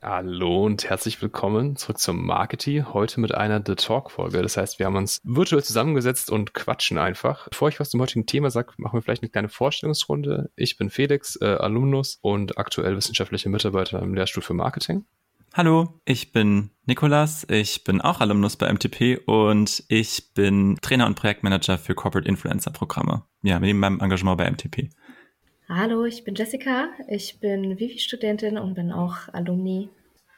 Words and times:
Hallo 0.00 0.64
und 0.64 0.88
herzlich 0.88 1.20
willkommen 1.20 1.74
zurück 1.74 1.98
zum 1.98 2.24
Marketing. 2.24 2.94
Heute 2.94 3.20
mit 3.20 3.34
einer 3.34 3.60
The 3.66 3.74
Talk-Folge. 3.74 4.42
Das 4.42 4.56
heißt, 4.56 4.78
wir 4.78 4.86
haben 4.86 4.94
uns 4.94 5.18
virtuell 5.24 5.64
zusammengesetzt 5.64 6.30
und 6.30 6.54
quatschen 6.54 6.98
einfach. 6.98 7.48
Bevor 7.48 7.68
ich 7.68 7.80
was 7.80 7.90
zum 7.90 8.00
heutigen 8.00 8.24
Thema 8.24 8.50
sage, 8.50 8.74
machen 8.76 8.96
wir 8.96 9.02
vielleicht 9.02 9.22
eine 9.22 9.30
kleine 9.30 9.48
Vorstellungsrunde. 9.48 10.52
Ich 10.54 10.76
bin 10.76 10.88
Felix, 10.88 11.36
äh, 11.40 11.46
Alumnus 11.46 12.18
und 12.22 12.58
aktuell 12.58 12.96
wissenschaftlicher 12.96 13.50
Mitarbeiter 13.50 14.00
im 14.00 14.14
Lehrstuhl 14.14 14.42
für 14.42 14.54
Marketing. 14.54 15.04
Hallo, 15.52 16.00
ich 16.04 16.30
bin 16.30 16.70
Nikolas, 16.86 17.44
ich 17.50 17.82
bin 17.82 18.00
auch 18.00 18.20
Alumnus 18.20 18.54
bei 18.54 18.72
MTP 18.72 19.18
und 19.26 19.82
ich 19.88 20.32
bin 20.32 20.78
Trainer 20.80 21.06
und 21.06 21.16
Projektmanager 21.16 21.76
für 21.76 21.96
Corporate 21.96 22.28
Influencer 22.28 22.70
Programme. 22.70 23.24
Ja, 23.42 23.58
neben 23.58 23.80
meinem 23.80 23.98
Engagement 23.98 24.38
bei 24.38 24.48
MTP. 24.48 24.90
Hallo, 25.68 26.06
ich 26.06 26.24
bin 26.24 26.34
Jessica, 26.34 26.88
ich 27.08 27.40
bin 27.40 27.78
Vivi-Studentin 27.78 28.56
und 28.56 28.74
bin 28.74 28.90
auch 28.90 29.28
Alumni 29.32 29.90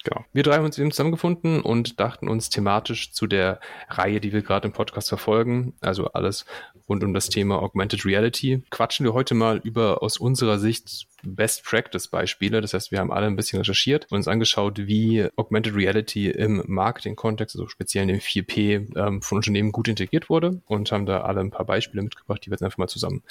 Genau. 0.04 0.24
Wir 0.32 0.42
drei 0.42 0.56
haben 0.56 0.64
uns 0.64 0.78
eben 0.78 0.90
zusammengefunden 0.90 1.60
und 1.60 2.00
dachten 2.00 2.28
uns 2.28 2.48
thematisch 2.48 3.12
zu 3.12 3.26
der 3.26 3.60
Reihe, 3.88 4.20
die 4.20 4.32
wir 4.32 4.42
gerade 4.42 4.66
im 4.66 4.72
Podcast 4.72 5.08
verfolgen, 5.08 5.74
also 5.80 6.06
alles 6.12 6.46
rund 6.90 7.04
um 7.04 7.14
das 7.14 7.28
Thema 7.28 7.62
Augmented 7.62 8.04
Reality, 8.04 8.62
quatschen 8.68 9.06
wir 9.06 9.14
heute 9.14 9.34
mal 9.34 9.60
über 9.62 10.02
aus 10.02 10.18
unserer 10.18 10.58
Sicht 10.58 11.06
Best 11.22 11.64
Practice 11.64 12.08
Beispiele. 12.08 12.60
Das 12.60 12.74
heißt, 12.74 12.90
wir 12.90 12.98
haben 12.98 13.12
alle 13.12 13.26
ein 13.26 13.36
bisschen 13.36 13.60
recherchiert 13.60 14.06
und 14.10 14.16
uns 14.16 14.28
angeschaut, 14.28 14.86
wie 14.86 15.26
Augmented 15.36 15.74
Reality 15.74 16.28
im 16.28 16.62
Marketing-Kontext, 16.66 17.54
also 17.54 17.68
speziell 17.68 18.02
in 18.02 18.08
dem 18.08 18.18
4P, 18.18 18.98
ähm, 18.98 19.22
von 19.22 19.36
Unternehmen 19.36 19.70
gut 19.70 19.88
integriert 19.88 20.28
wurde 20.28 20.60
und 20.66 20.90
haben 20.90 21.06
da 21.06 21.22
alle 21.22 21.40
ein 21.40 21.50
paar 21.50 21.64
Beispiele 21.64 22.02
mitgebracht, 22.02 22.44
die 22.44 22.50
wir 22.50 22.54
jetzt 22.54 22.62
einfach 22.62 22.78
mal 22.78 22.88
zusammen 22.88 23.22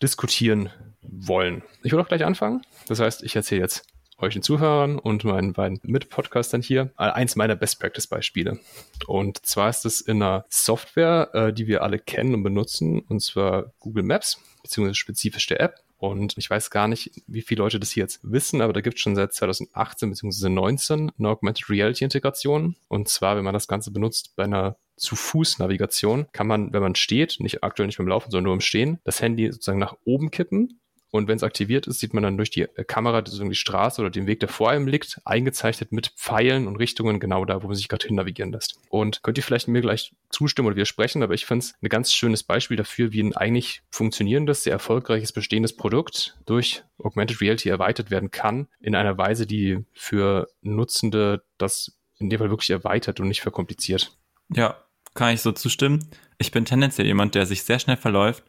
diskutieren 0.00 0.70
wollen. 1.02 1.62
Ich 1.82 1.92
will 1.92 2.00
auch 2.00 2.08
gleich 2.08 2.24
anfangen. 2.24 2.62
Das 2.86 3.00
heißt, 3.00 3.24
ich 3.24 3.34
erzähle 3.34 3.62
jetzt 3.62 3.86
euch 4.26 4.34
den 4.34 4.42
Zuhörern 4.42 4.98
und 4.98 5.24
meinen 5.24 5.52
beiden 5.52 5.80
Mitpodcastern 5.82 6.62
hier 6.62 6.90
äh, 6.98 7.04
eins 7.04 7.36
meiner 7.36 7.56
Best 7.56 7.80
Practice 7.80 8.06
Beispiele. 8.06 8.58
Und 9.06 9.44
zwar 9.44 9.70
ist 9.70 9.84
es 9.86 10.00
in 10.00 10.22
einer 10.22 10.44
Software, 10.48 11.30
äh, 11.32 11.52
die 11.52 11.66
wir 11.66 11.82
alle 11.82 11.98
kennen 11.98 12.34
und 12.34 12.42
benutzen, 12.42 13.00
und 13.00 13.20
zwar 13.20 13.72
Google 13.78 14.04
Maps, 14.04 14.40
beziehungsweise 14.62 14.96
spezifisch 14.96 15.46
der 15.46 15.60
App. 15.60 15.80
Und 15.98 16.38
ich 16.38 16.48
weiß 16.48 16.70
gar 16.70 16.88
nicht, 16.88 17.10
wie 17.26 17.42
viele 17.42 17.62
Leute 17.62 17.78
das 17.78 17.90
hier 17.90 18.04
jetzt 18.04 18.20
wissen, 18.22 18.62
aber 18.62 18.72
da 18.72 18.80
gibt 18.80 18.96
es 18.96 19.02
schon 19.02 19.16
seit 19.16 19.34
2018 19.34 20.08
bzw. 20.08 20.30
2019 20.30 21.12
eine 21.18 21.28
Augmented 21.28 21.68
Reality 21.68 22.04
Integration. 22.04 22.74
Und 22.88 23.08
zwar, 23.08 23.36
wenn 23.36 23.44
man 23.44 23.52
das 23.52 23.68
Ganze 23.68 23.90
benutzt 23.90 24.34
bei 24.34 24.44
einer 24.44 24.76
zu 24.96 25.14
Fuß 25.14 25.58
Navigation, 25.58 26.26
kann 26.32 26.46
man, 26.46 26.72
wenn 26.72 26.82
man 26.82 26.94
steht, 26.94 27.36
nicht 27.40 27.62
aktuell 27.62 27.86
nicht 27.86 27.98
beim 27.98 28.08
Laufen, 28.08 28.30
sondern 28.30 28.44
nur 28.44 28.54
im 28.54 28.60
Stehen, 28.62 28.98
das 29.04 29.20
Handy 29.20 29.52
sozusagen 29.52 29.78
nach 29.78 29.96
oben 30.04 30.30
kippen 30.30 30.80
und 31.10 31.26
wenn 31.26 31.36
es 31.36 31.42
aktiviert 31.42 31.86
ist, 31.86 31.98
sieht 31.98 32.14
man 32.14 32.22
dann 32.22 32.36
durch 32.36 32.50
die 32.50 32.62
äh, 32.62 32.84
Kamera 32.84 33.22
die 33.22 33.54
Straße 33.54 34.00
oder 34.00 34.10
den 34.10 34.26
Weg, 34.26 34.40
der 34.40 34.48
vor 34.48 34.70
einem 34.70 34.86
liegt, 34.86 35.20
eingezeichnet 35.24 35.92
mit 35.92 36.08
Pfeilen 36.08 36.66
und 36.66 36.76
Richtungen 36.76 37.18
genau 37.18 37.44
da, 37.44 37.62
wo 37.62 37.66
man 37.66 37.76
sich 37.76 37.88
gerade 37.88 38.06
hin 38.06 38.16
navigieren 38.16 38.52
lässt. 38.52 38.78
Und 38.88 39.22
könnt 39.22 39.36
ihr 39.36 39.44
vielleicht 39.44 39.68
mir 39.68 39.80
gleich 39.80 40.12
zustimmen 40.30 40.68
oder 40.68 40.76
widersprechen, 40.76 41.22
aber 41.22 41.34
ich 41.34 41.46
finde 41.46 41.64
es 41.64 41.74
ein 41.82 41.88
ganz 41.88 42.12
schönes 42.12 42.42
Beispiel 42.44 42.76
dafür, 42.76 43.12
wie 43.12 43.22
ein 43.22 43.36
eigentlich 43.36 43.82
funktionierendes, 43.90 44.62
sehr 44.62 44.72
erfolgreiches 44.72 45.32
bestehendes 45.32 45.76
Produkt 45.76 46.36
durch 46.46 46.84
Augmented 46.98 47.40
Reality 47.40 47.68
erweitert 47.68 48.10
werden 48.10 48.30
kann 48.30 48.68
in 48.80 48.94
einer 48.94 49.18
Weise, 49.18 49.46
die 49.46 49.84
für 49.92 50.48
Nutzende 50.62 51.42
das 51.58 51.98
in 52.18 52.30
dem 52.30 52.38
Fall 52.38 52.50
wirklich 52.50 52.70
erweitert 52.70 53.18
und 53.18 53.28
nicht 53.28 53.40
verkompliziert. 53.40 54.12
Ja, 54.54 54.76
kann 55.14 55.34
ich 55.34 55.40
so 55.40 55.52
zustimmen. 55.52 56.08
Ich 56.38 56.52
bin 56.52 56.64
tendenziell 56.64 57.06
jemand, 57.06 57.34
der 57.34 57.46
sich 57.46 57.64
sehr 57.64 57.78
schnell 57.78 57.96
verläuft 57.96 58.44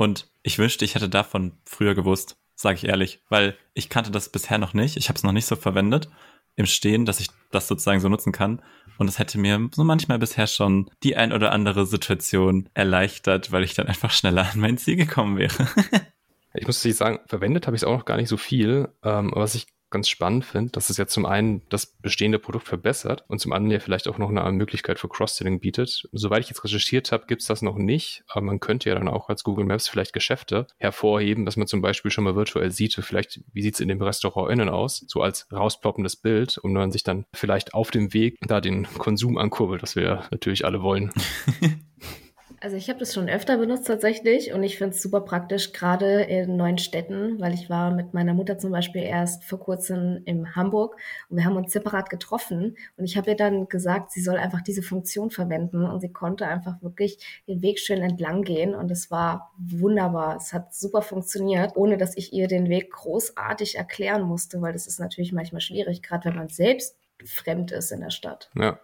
und 0.00 0.30
ich 0.42 0.58
wünschte, 0.58 0.86
ich 0.86 0.94
hätte 0.94 1.10
davon 1.10 1.52
früher 1.66 1.94
gewusst, 1.94 2.38
sage 2.54 2.76
ich 2.76 2.84
ehrlich, 2.84 3.20
weil 3.28 3.54
ich 3.74 3.90
kannte 3.90 4.10
das 4.10 4.30
bisher 4.30 4.56
noch 4.56 4.72
nicht. 4.72 4.96
Ich 4.96 5.10
habe 5.10 5.18
es 5.18 5.22
noch 5.24 5.32
nicht 5.32 5.44
so 5.44 5.56
verwendet 5.56 6.08
im 6.56 6.64
Stehen, 6.64 7.04
dass 7.04 7.20
ich 7.20 7.28
das 7.50 7.68
sozusagen 7.68 8.00
so 8.00 8.08
nutzen 8.08 8.32
kann. 8.32 8.62
Und 8.96 9.08
das 9.08 9.18
hätte 9.18 9.36
mir 9.36 9.68
so 9.74 9.84
manchmal 9.84 10.18
bisher 10.18 10.46
schon 10.46 10.90
die 11.02 11.18
ein 11.18 11.34
oder 11.34 11.52
andere 11.52 11.84
Situation 11.84 12.70
erleichtert, 12.72 13.52
weil 13.52 13.62
ich 13.62 13.74
dann 13.74 13.88
einfach 13.88 14.10
schneller 14.10 14.48
an 14.50 14.60
mein 14.60 14.78
Ziel 14.78 14.96
gekommen 14.96 15.36
wäre. 15.36 15.68
ich 16.54 16.66
muss 16.66 16.80
sagen, 16.80 17.20
verwendet 17.26 17.66
habe 17.66 17.76
ich 17.76 17.82
es 17.82 17.86
auch 17.86 17.98
noch 17.98 18.06
gar 18.06 18.16
nicht 18.16 18.30
so 18.30 18.38
viel. 18.38 18.88
Ähm, 19.04 19.32
was 19.34 19.54
ich 19.54 19.66
ganz 19.90 20.08
spannend 20.08 20.44
finde, 20.44 20.72
dass 20.72 20.90
es 20.90 20.96
ja 20.96 21.06
zum 21.06 21.26
einen 21.26 21.62
das 21.68 21.86
bestehende 21.86 22.38
Produkt 22.38 22.66
verbessert 22.66 23.24
und 23.28 23.40
zum 23.40 23.52
anderen 23.52 23.72
ja 23.72 23.80
vielleicht 23.80 24.08
auch 24.08 24.18
noch 24.18 24.30
eine 24.30 24.52
Möglichkeit 24.52 24.98
für 24.98 25.08
Cross-Selling 25.08 25.60
bietet. 25.60 26.08
Soweit 26.12 26.42
ich 26.42 26.48
jetzt 26.48 26.64
recherchiert 26.64 27.12
habe, 27.12 27.26
gibt 27.26 27.42
es 27.42 27.48
das 27.48 27.62
noch 27.62 27.76
nicht, 27.76 28.24
aber 28.28 28.42
man 28.42 28.60
könnte 28.60 28.88
ja 28.88 28.94
dann 28.94 29.08
auch 29.08 29.28
als 29.28 29.44
Google 29.44 29.64
Maps 29.64 29.88
vielleicht 29.88 30.12
Geschäfte 30.12 30.66
hervorheben, 30.78 31.44
dass 31.44 31.56
man 31.56 31.66
zum 31.66 31.82
Beispiel 31.82 32.10
schon 32.10 32.24
mal 32.24 32.36
virtuell 32.36 32.70
sieht, 32.70 32.94
vielleicht 32.94 33.40
wie 33.52 33.62
sieht 33.62 33.74
es 33.74 33.80
in 33.80 33.88
dem 33.88 34.00
Restaurant 34.00 34.50
innen 34.50 34.68
aus, 34.68 35.04
so 35.06 35.22
als 35.22 35.46
rausploppendes 35.52 36.16
Bild, 36.16 36.58
um 36.58 36.72
man 36.72 36.92
sich 36.92 37.02
dann 37.02 37.26
vielleicht 37.32 37.74
auf 37.74 37.90
dem 37.90 38.12
Weg 38.14 38.38
da 38.46 38.60
den 38.60 38.86
Konsum 38.98 39.38
ankurbelt, 39.38 39.82
was 39.82 39.96
wir 39.96 40.24
natürlich 40.30 40.64
alle 40.64 40.82
wollen. 40.82 41.12
Also 42.62 42.76
ich 42.76 42.90
habe 42.90 42.98
das 42.98 43.14
schon 43.14 43.30
öfter 43.30 43.56
benutzt 43.56 43.86
tatsächlich 43.86 44.52
und 44.52 44.62
ich 44.62 44.76
finde 44.76 44.94
es 44.94 45.00
super 45.00 45.22
praktisch, 45.22 45.72
gerade 45.72 46.20
in 46.24 46.58
neuen 46.58 46.76
Städten, 46.76 47.40
weil 47.40 47.54
ich 47.54 47.70
war 47.70 47.90
mit 47.90 48.12
meiner 48.12 48.34
Mutter 48.34 48.58
zum 48.58 48.70
Beispiel 48.70 49.02
erst 49.02 49.44
vor 49.44 49.58
kurzem 49.58 50.20
in 50.26 50.54
Hamburg 50.54 50.96
und 51.30 51.38
wir 51.38 51.46
haben 51.46 51.56
uns 51.56 51.72
separat 51.72 52.10
getroffen 52.10 52.76
und 52.98 53.04
ich 53.06 53.16
habe 53.16 53.30
ihr 53.30 53.36
dann 53.36 53.66
gesagt, 53.68 54.12
sie 54.12 54.20
soll 54.20 54.36
einfach 54.36 54.60
diese 54.60 54.82
Funktion 54.82 55.30
verwenden 55.30 55.86
und 55.86 56.00
sie 56.00 56.12
konnte 56.12 56.46
einfach 56.46 56.82
wirklich 56.82 57.42
den 57.48 57.62
Weg 57.62 57.78
schön 57.78 58.02
entlang 58.02 58.42
gehen 58.42 58.74
und 58.74 58.90
es 58.90 59.10
war 59.10 59.52
wunderbar. 59.56 60.36
Es 60.36 60.52
hat 60.52 60.74
super 60.74 61.00
funktioniert, 61.00 61.76
ohne 61.76 61.96
dass 61.96 62.14
ich 62.14 62.34
ihr 62.34 62.46
den 62.46 62.68
Weg 62.68 62.92
großartig 62.92 63.78
erklären 63.78 64.20
musste, 64.20 64.60
weil 64.60 64.74
das 64.74 64.86
ist 64.86 65.00
natürlich 65.00 65.32
manchmal 65.32 65.62
schwierig, 65.62 66.02
gerade 66.02 66.26
wenn 66.26 66.36
man 66.36 66.50
selbst 66.50 66.98
fremd 67.24 67.72
ist 67.72 67.90
in 67.90 68.02
der 68.02 68.10
Stadt. 68.10 68.50
Ja. 68.54 68.78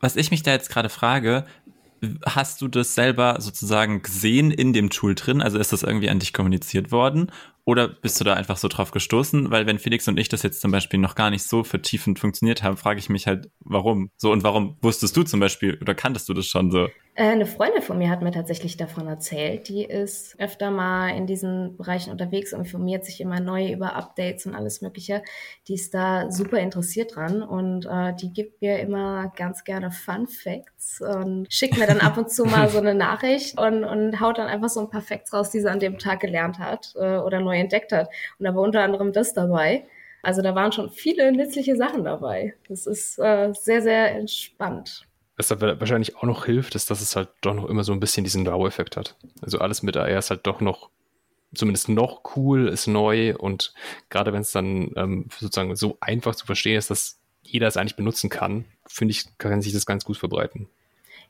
Was 0.00 0.16
ich 0.16 0.30
mich 0.30 0.42
da 0.42 0.50
jetzt 0.50 0.68
gerade 0.68 0.90
frage, 0.90 1.46
Hast 2.26 2.60
du 2.60 2.68
das 2.68 2.94
selber 2.94 3.36
sozusagen 3.40 4.02
gesehen 4.02 4.50
in 4.50 4.72
dem 4.72 4.90
Tool 4.90 5.14
drin? 5.14 5.40
Also 5.40 5.58
ist 5.58 5.72
das 5.72 5.82
irgendwie 5.82 6.10
an 6.10 6.18
dich 6.18 6.32
kommuniziert 6.32 6.92
worden? 6.92 7.30
Oder 7.64 7.88
bist 7.88 8.20
du 8.20 8.24
da 8.24 8.34
einfach 8.34 8.58
so 8.58 8.68
drauf 8.68 8.90
gestoßen? 8.90 9.50
Weil 9.50 9.66
wenn 9.66 9.78
Felix 9.78 10.06
und 10.06 10.18
ich 10.18 10.28
das 10.28 10.42
jetzt 10.42 10.60
zum 10.60 10.70
Beispiel 10.70 11.00
noch 11.00 11.14
gar 11.14 11.30
nicht 11.30 11.44
so 11.44 11.64
vertiefend 11.64 12.18
funktioniert 12.18 12.62
haben, 12.62 12.76
frage 12.76 12.98
ich 12.98 13.08
mich 13.08 13.26
halt, 13.26 13.50
warum? 13.60 14.10
So 14.16 14.32
und 14.32 14.42
warum 14.42 14.76
wusstest 14.82 15.16
du 15.16 15.22
zum 15.22 15.40
Beispiel 15.40 15.78
oder 15.80 15.94
kanntest 15.94 16.28
du 16.28 16.34
das 16.34 16.46
schon 16.46 16.70
so? 16.70 16.88
Äh, 17.16 17.30
eine 17.30 17.46
Freundin 17.46 17.82
von 17.82 17.96
mir 17.96 18.10
hat 18.10 18.22
mir 18.22 18.32
tatsächlich 18.32 18.76
davon 18.76 19.06
erzählt. 19.06 19.68
Die 19.68 19.84
ist 19.84 20.38
öfter 20.40 20.70
mal 20.72 21.10
in 21.10 21.26
diesen 21.26 21.76
Bereichen 21.76 22.10
unterwegs 22.10 22.52
und 22.52 22.60
informiert 22.60 23.04
sich 23.04 23.20
immer 23.20 23.38
neu 23.38 23.72
über 23.72 23.94
Updates 23.94 24.46
und 24.46 24.54
alles 24.56 24.82
Mögliche. 24.82 25.22
Die 25.68 25.74
ist 25.74 25.94
da 25.94 26.30
super 26.32 26.58
interessiert 26.58 27.14
dran 27.14 27.42
und 27.42 27.86
äh, 27.86 28.14
die 28.14 28.32
gibt 28.32 28.60
mir 28.60 28.80
immer 28.80 29.32
ganz 29.36 29.62
gerne 29.62 29.92
Fun 29.92 30.26
Facts 30.26 31.00
und 31.00 31.46
schickt 31.52 31.78
mir 31.78 31.86
dann 31.86 32.00
ab 32.00 32.18
und 32.18 32.30
zu 32.30 32.44
mal 32.46 32.68
so 32.68 32.78
eine 32.78 32.94
Nachricht 32.94 33.60
und, 33.60 33.84
und 33.84 34.20
haut 34.20 34.38
dann 34.38 34.48
einfach 34.48 34.68
so 34.68 34.80
ein 34.80 34.90
paar 34.90 35.02
Facts 35.02 35.32
raus, 35.32 35.50
die 35.50 35.60
sie 35.60 35.70
an 35.70 35.78
dem 35.78 35.98
Tag 35.98 36.18
gelernt 36.18 36.58
hat 36.58 36.94
äh, 36.96 37.18
oder 37.18 37.38
neu 37.38 37.56
entdeckt 37.56 37.92
hat. 37.92 38.08
Und 38.40 38.44
da 38.44 38.54
war 38.56 38.62
unter 38.62 38.82
anderem 38.82 39.12
das 39.12 39.34
dabei. 39.34 39.84
Also 40.22 40.42
da 40.42 40.54
waren 40.56 40.72
schon 40.72 40.90
viele 40.90 41.30
nützliche 41.30 41.76
Sachen 41.76 42.02
dabei. 42.02 42.54
Das 42.68 42.86
ist 42.86 43.18
äh, 43.20 43.52
sehr, 43.52 43.82
sehr 43.82 44.16
entspannt. 44.16 45.06
Was 45.36 45.48
da 45.48 45.60
wahrscheinlich 45.60 46.16
auch 46.16 46.22
noch 46.22 46.46
hilft, 46.46 46.74
ist, 46.74 46.90
dass 46.90 47.00
es 47.00 47.16
halt 47.16 47.28
doch 47.40 47.54
noch 47.54 47.68
immer 47.68 47.82
so 47.82 47.92
ein 47.92 48.00
bisschen 48.00 48.24
diesen 48.24 48.46
Wow-Effekt 48.46 48.96
hat. 48.96 49.16
Also 49.42 49.58
alles 49.58 49.82
mit 49.82 49.96
AR 49.96 50.18
ist 50.18 50.30
halt 50.30 50.46
doch 50.46 50.60
noch, 50.60 50.90
zumindest 51.54 51.88
noch 51.88 52.36
cool, 52.36 52.68
ist 52.68 52.86
neu 52.86 53.36
und 53.36 53.74
gerade 54.10 54.32
wenn 54.32 54.42
es 54.42 54.52
dann 54.52 54.92
ähm, 54.96 55.28
sozusagen 55.36 55.74
so 55.76 55.96
einfach 56.00 56.34
zu 56.36 56.46
verstehen 56.46 56.76
ist, 56.76 56.90
dass 56.90 57.18
jeder 57.42 57.66
es 57.66 57.76
eigentlich 57.76 57.96
benutzen 57.96 58.30
kann, 58.30 58.64
finde 58.86 59.12
ich, 59.12 59.26
kann 59.38 59.60
sich 59.60 59.72
das 59.72 59.86
ganz 59.86 60.04
gut 60.04 60.16
verbreiten. 60.16 60.68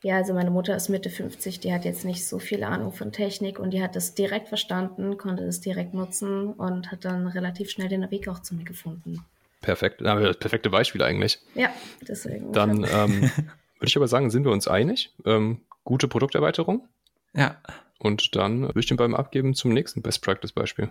Ja, 0.01 0.17
also 0.17 0.33
meine 0.33 0.51
Mutter 0.51 0.75
ist 0.75 0.89
Mitte 0.89 1.09
50, 1.09 1.59
die 1.61 1.73
hat 1.73 1.83
jetzt 1.85 2.05
nicht 2.05 2.27
so 2.27 2.37
viel 2.37 2.63
Ahnung 2.63 2.91
von 2.91 3.11
Technik 3.11 3.59
und 3.59 3.71
die 3.71 3.81
hat 3.81 3.95
das 3.95 4.13
direkt 4.13 4.49
verstanden, 4.49 5.17
konnte 5.17 5.43
es 5.43 5.61
direkt 5.61 5.93
nutzen 5.93 6.53
und 6.53 6.91
hat 6.91 7.05
dann 7.05 7.27
relativ 7.27 7.71
schnell 7.71 7.89
den 7.89 8.09
Weg 8.11 8.27
auch 8.27 8.39
zu 8.39 8.53
mir 8.55 8.65
gefunden. 8.65 9.25
Perfekt, 9.61 10.01
das 10.01 10.37
perfekte 10.37 10.69
Beispiel 10.69 11.01
eigentlich. 11.01 11.39
Ja, 11.55 11.69
deswegen. 12.07 12.53
Dann 12.53 12.85
ähm, 12.93 13.31
Würde 13.77 13.87
ich 13.87 13.97
aber 13.97 14.07
sagen, 14.07 14.29
sind 14.29 14.45
wir 14.45 14.51
uns 14.51 14.67
einig. 14.67 15.13
Ähm, 15.25 15.61
gute 15.83 16.07
Produkterweiterung. 16.07 16.87
Ja. 17.33 17.57
Und 17.99 18.35
dann 18.35 18.61
würde 18.63 18.79
ich 18.79 18.85
den 18.85 18.97
beim 18.97 19.15
Abgeben 19.15 19.53
zum 19.53 19.71
nächsten 19.71 20.01
Best 20.01 20.21
Practice 20.21 20.51
Beispiel. 20.51 20.89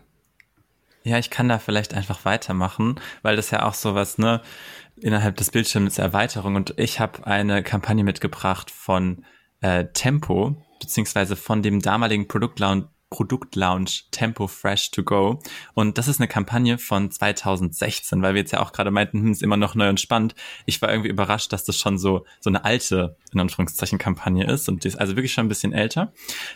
Ja, 1.02 1.18
ich 1.18 1.28
kann 1.28 1.48
da 1.48 1.58
vielleicht 1.58 1.92
einfach 1.92 2.24
weitermachen, 2.24 2.98
weil 3.20 3.36
das 3.36 3.50
ja 3.50 3.64
auch 3.64 3.74
sowas, 3.74 4.16
ne, 4.16 4.40
innerhalb 4.96 5.36
des 5.36 5.50
Bildschirms 5.50 5.98
Erweiterung 5.98 6.54
und 6.54 6.74
ich 6.78 6.98
habe 6.98 7.26
eine 7.26 7.62
Kampagne 7.62 8.04
mitgebracht 8.04 8.70
von 8.70 9.24
äh, 9.60 9.84
Tempo, 9.92 10.56
beziehungsweise 10.80 11.36
von 11.36 11.62
dem 11.62 11.80
damaligen 11.80 12.26
Produktlaunch 12.26 12.86
Produktlaunch 13.14 14.08
Tempo 14.10 14.48
Fresh 14.48 14.90
to 14.90 15.04
Go. 15.04 15.38
Und 15.74 15.98
das 15.98 16.08
ist 16.08 16.18
eine 16.18 16.26
Kampagne 16.26 16.78
von 16.78 17.12
2016, 17.12 18.20
weil 18.22 18.34
wir 18.34 18.40
jetzt 18.40 18.50
ja 18.50 18.60
auch 18.60 18.72
gerade 18.72 18.90
meinten, 18.90 19.20
hm, 19.20 19.30
ist 19.30 19.42
immer 19.44 19.56
noch 19.56 19.76
neu 19.76 19.88
und 19.88 20.00
spannend. 20.00 20.34
Ich 20.66 20.82
war 20.82 20.90
irgendwie 20.90 21.10
überrascht, 21.10 21.52
dass 21.52 21.62
das 21.62 21.78
schon 21.78 21.96
so, 21.96 22.26
so 22.40 22.50
eine 22.50 22.64
alte, 22.64 23.16
in 23.32 23.38
Anführungszeichen, 23.38 24.00
Kampagne 24.00 24.44
ist 24.46 24.68
und 24.68 24.82
die 24.82 24.88
ist 24.88 24.96
also 24.96 25.14
wirklich 25.14 25.32
schon 25.32 25.46
ein 25.46 25.48
bisschen 25.48 25.72
älter. 25.72 26.12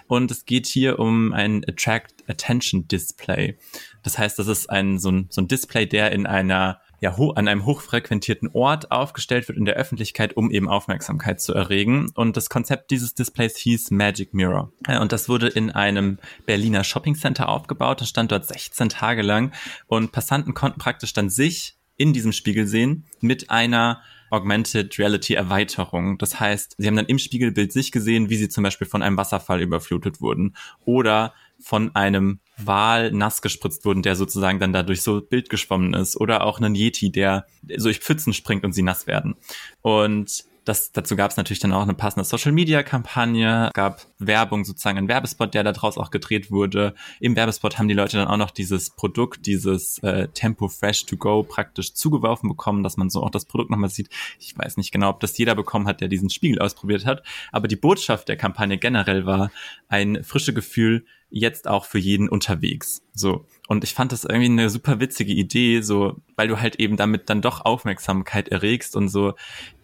Und 0.09 0.33
es 0.33 0.47
geht 0.47 0.67
hier 0.67 0.99
um 0.99 1.33
ein 1.33 1.65
Attract 1.65 2.29
Attention 2.29 2.89
Display. 2.89 3.57
Das 4.03 4.19
heißt, 4.19 4.37
das 4.37 4.49
ist 4.49 4.69
ein, 4.69 4.99
so 4.99 5.13
ein, 5.13 5.29
so 5.31 5.41
ein 5.41 5.47
Display, 5.47 5.87
der 5.87 6.11
in 6.11 6.27
einer 6.27 6.81
ja, 7.00 7.17
an 7.17 7.49
einem 7.49 7.65
hochfrequentierten 7.65 8.50
Ort 8.53 8.91
aufgestellt 8.91 9.49
wird 9.49 9.59
in 9.59 9.65
der 9.65 9.77
Öffentlichkeit, 9.77 10.37
um 10.37 10.50
eben 10.50 10.69
Aufmerksamkeit 10.69 11.41
zu 11.41 11.55
erregen. 11.55 12.11
Und 12.15 12.37
das 12.37 12.50
Konzept 12.50 12.91
dieses 12.91 13.15
Displays 13.15 13.56
hieß 13.56 13.91
Magic 13.91 14.35
Mirror. 14.35 14.73
Und 15.00 15.12
das 15.12 15.29
wurde 15.29 15.49
in 15.49 15.71
einem 15.71 16.19
Berliner 16.47 16.85
Shopping 16.85 17.15
Center 17.15 17.49
aufgebaut. 17.49 18.00
Das 18.00 18.09
stand 18.09 18.33
dort 18.33 18.47
16 18.47 18.89
Tage 18.89 19.23
lang. 19.23 19.53
Und 19.87 20.12
Passanten 20.12 20.55
konnten 20.55 20.81
praktisch 20.81 21.12
dann 21.12 21.31
sich 21.31 21.77
in 21.97 22.12
diesem 22.12 22.33
Spiegel 22.33 22.67
sehen 22.67 23.05
mit 23.21 23.50
einer 23.50 24.03
Augmented 24.31 24.99
Reality 24.99 25.35
Erweiterung. 25.35 26.19
Das 26.19 26.39
heißt, 26.41 26.77
sie 26.79 26.87
haben 26.87 26.97
dann 26.97 27.07
im 27.07 27.19
Spiegelbild 27.19 27.73
sich 27.73 27.93
gesehen, 27.93 28.31
wie 28.31 28.37
sie 28.37 28.49
zum 28.49 28.65
Beispiel 28.65 28.87
von 28.87 29.03
einem 29.03 29.17
Wasserfall 29.17 29.61
überflutet 29.61 30.21
wurden 30.21 30.55
oder 30.85 31.35
von 31.61 31.95
einem 31.97 32.41
Wal 32.57 33.11
nass 33.13 33.43
gespritzt 33.43 33.85
wurden, 33.85 34.03
der 34.03 34.17
sozusagen 34.17 34.61
dann 34.61 34.73
dadurch 34.73 35.03
so 35.03 35.21
Bild 35.21 35.51
geschwommen 35.51 35.95
ist 35.95 36.17
oder 36.17 36.45
auch 36.45 36.59
einen 36.59 36.75
Yeti, 36.75 37.11
der 37.11 37.47
so 37.77 37.85
durch 37.85 38.01
Pfützen 38.01 38.33
springt 38.33 38.65
und 38.65 38.73
sie 38.73 38.83
nass 38.83 39.07
werden. 39.07 39.35
Und 39.83 40.45
das, 40.69 40.93
dazu 40.93 41.17
gab 41.17 41.31
es 41.31 41.37
natürlich 41.37 41.61
dann 41.61 41.73
auch 41.73 41.82
eine 41.82 41.94
passende 41.94 42.25
Social-Media-Kampagne, 42.25 43.70
gab 43.73 44.06
Werbung, 44.19 44.65
sozusagen 44.65 44.99
ein 44.99 45.09
Werbespot, 45.09 45.55
der 45.55 45.65
daraus 45.65 45.97
auch 45.97 46.11
gedreht 46.11 46.50
wurde. 46.50 46.94
Im 47.20 47.37
Werbespot 47.37 47.79
haben 47.79 47.88
die 47.88 47.94
Leute 47.94 48.19
dann 48.19 48.29
auch 48.29 48.37
noch 48.37 48.50
dieses 48.50 48.91
Produkt, 48.91 49.47
dieses 49.47 49.99
äh, 50.03 50.29
Tempo 50.29 50.69
Fresh 50.69 51.06
to 51.06 51.17
Go 51.17 51.43
praktisch 51.43 51.94
zugeworfen 51.94 52.50
bekommen, 52.50 52.82
dass 52.82 52.99
man 52.99 53.09
so 53.09 53.23
auch 53.23 53.31
das 53.31 53.47
Produkt 53.47 53.70
nochmal 53.70 53.88
sieht. 53.88 54.11
Ich 54.38 54.56
weiß 54.59 54.76
nicht 54.76 54.93
genau, 54.93 55.09
ob 55.09 55.20
das 55.20 55.38
jeder 55.38 55.55
bekommen 55.55 55.87
hat, 55.87 56.00
der 56.03 56.09
diesen 56.09 56.29
Spiegel 56.29 56.59
ausprobiert 56.59 57.06
hat, 57.06 57.23
aber 57.50 57.67
die 57.67 57.76
Botschaft 57.76 58.29
der 58.29 58.37
Kampagne 58.37 58.76
generell 58.76 59.25
war 59.25 59.50
ein 59.88 60.23
frische 60.23 60.53
Gefühl, 60.53 61.06
jetzt 61.31 61.67
auch 61.69 61.85
für 61.85 61.99
jeden 61.99 62.29
unterwegs. 62.29 63.03
So. 63.12 63.47
Und 63.69 63.85
ich 63.85 63.93
fand 63.93 64.12
das 64.12 64.25
irgendwie 64.25 64.47
eine 64.47 64.70
super 64.70 64.99
witzige 64.99 65.35
Idee, 65.35 65.82
so, 65.82 66.17
weil 66.37 66.49
du 66.49 66.59
halt 66.59 66.76
eben 66.76 66.97
damit 66.97 67.29
dann 67.29 67.43
doch 67.43 67.67
Aufmerksamkeit 67.67 68.49
erregst 68.49 68.97
und 68.97 69.11
so 69.11 69.35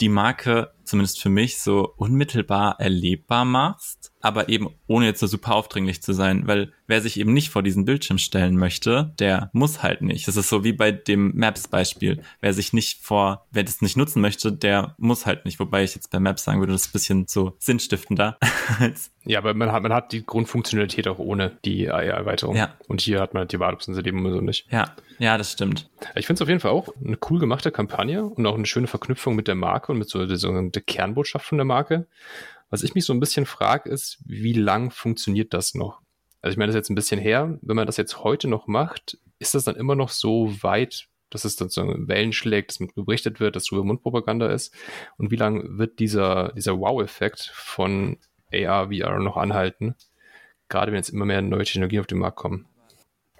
die 0.00 0.08
Marke, 0.08 0.72
zumindest 0.84 1.20
für 1.20 1.28
mich, 1.28 1.60
so 1.60 1.92
unmittelbar 1.98 2.81
erlebbar 2.81 3.44
machst 3.44 4.14
aber 4.25 4.48
eben 4.48 4.70
ohne 4.86 5.04
jetzt 5.04 5.20
so 5.20 5.26
super 5.26 5.54
aufdringlich 5.54 6.00
zu 6.00 6.14
sein, 6.14 6.46
weil 6.46 6.72
wer 6.86 7.02
sich 7.02 7.20
eben 7.20 7.34
nicht 7.34 7.50
vor 7.50 7.62
diesen 7.62 7.84
Bildschirm 7.84 8.16
stellen 8.16 8.56
möchte, 8.56 9.12
der 9.19 9.50
muss 9.52 9.82
halt 9.82 10.00
nicht. 10.00 10.26
Das 10.26 10.38
ist 10.38 10.48
so 10.48 10.64
wie 10.64 10.72
bei 10.72 10.92
dem 10.92 11.37
Maps-Beispiel. 11.37 12.22
Wer 12.40 12.54
sich 12.54 12.72
nicht 12.72 13.02
vor, 13.02 13.44
wer 13.50 13.64
das 13.64 13.82
nicht 13.82 13.98
nutzen 13.98 14.22
möchte, 14.22 14.50
der 14.50 14.94
muss 14.96 15.26
halt 15.26 15.44
nicht. 15.44 15.60
Wobei 15.60 15.84
ich 15.84 15.94
jetzt 15.94 16.10
bei 16.10 16.20
Maps 16.20 16.44
sagen 16.44 16.60
würde, 16.60 16.72
das 16.72 16.87
ist 16.87 16.88
ein 16.88 16.92
bisschen 16.92 17.26
so 17.28 17.54
sinnstiftender. 17.58 18.38
ja, 19.26 19.40
aber 19.40 19.52
man 19.52 19.70
hat, 19.70 19.82
man 19.82 19.92
hat 19.92 20.12
die 20.12 20.25
Grundfunktionalität 20.25 21.06
auch 21.06 21.19
ohne 21.19 21.58
die 21.66 21.90
AI-Erweiterung. 21.90 22.56
Ja. 22.56 22.72
Und 22.88 23.02
hier 23.02 23.20
hat 23.20 23.34
man 23.34 23.46
die 23.46 23.60
Wartungsinseleben 23.75 24.32
so 24.32 24.41
nicht. 24.41 24.67
Ja, 24.71 24.94
ja, 25.19 25.38
das 25.38 25.53
stimmt. 25.53 25.91
Ich 26.15 26.26
finde 26.26 26.38
es 26.38 26.43
auf 26.43 26.49
jeden 26.49 26.61
Fall 26.61 26.71
auch 26.71 26.88
eine 27.05 27.19
cool 27.29 27.38
gemachte 27.38 27.71
Kampagne 27.71 28.25
und 28.25 28.47
auch 28.47 28.55
eine 28.55 28.67
schöne 28.67 28.87
Verknüpfung 28.87 29.35
mit 29.35 29.49
der 29.49 29.55
Marke 29.55 29.93
und 29.93 29.99
mit 29.99 30.09
so, 30.09 30.26
so 30.37 30.69
der 30.69 30.82
Kernbotschaft 30.82 31.47
von 31.47 31.59
der 31.59 31.65
Marke. 31.65 32.06
Was 32.71 32.82
ich 32.82 32.94
mich 32.94 33.05
so 33.05 33.12
ein 33.12 33.21
bisschen 33.21 33.47
frage, 33.47 33.88
ist, 33.88 34.19
wie 34.25 34.53
lang 34.53 34.91
funktioniert 34.91 35.55
das 35.55 35.75
noch? 35.75 36.00
Also 36.43 36.53
ich 36.53 36.59
meine, 36.59 36.69
das 36.69 36.75
ist 36.75 36.81
jetzt 36.81 36.91
ein 36.91 36.97
bisschen 36.97 37.21
her. 37.21 37.59
Wenn 37.62 37.76
man 37.76 37.87
das 37.87 37.97
jetzt 37.97 38.23
heute 38.23 38.49
noch 38.49 38.67
macht, 38.67 39.19
ist 39.38 39.55
das 39.55 39.65
dann 39.65 39.76
immer 39.76 39.94
noch 39.94 40.11
so 40.11 40.62
weit, 40.62 41.06
dass 41.31 41.44
es 41.44 41.56
dann 41.56 41.69
so 41.69 41.82
Wellen 41.82 42.32
schlägt, 42.32 42.71
dass 42.71 42.81
mit 42.81 42.94
berichtet 42.94 43.41
wird, 43.41 43.56
dass 43.56 43.65
darüber 43.65 43.85
Mundpropaganda 43.85 44.49
ist? 44.49 44.75
Und 45.17 45.31
wie 45.31 45.37
lange 45.37 45.79
wird 45.79 45.99
dieser, 45.99 46.53
dieser 46.53 46.79
Wow-Effekt 46.79 47.50
von 47.55 48.19
AR, 48.53 48.88
VR 48.88 49.19
noch 49.21 49.37
anhalten? 49.37 49.94
Gerade 50.69 50.93
wenn 50.93 50.99
jetzt 50.99 51.11
immer 51.11 51.25
mehr 51.25 51.43
neue 51.43 51.65
Technologien 51.65 52.00
auf 52.00 52.06
den 52.06 52.19
Markt 52.19 52.37
kommen. 52.37 52.67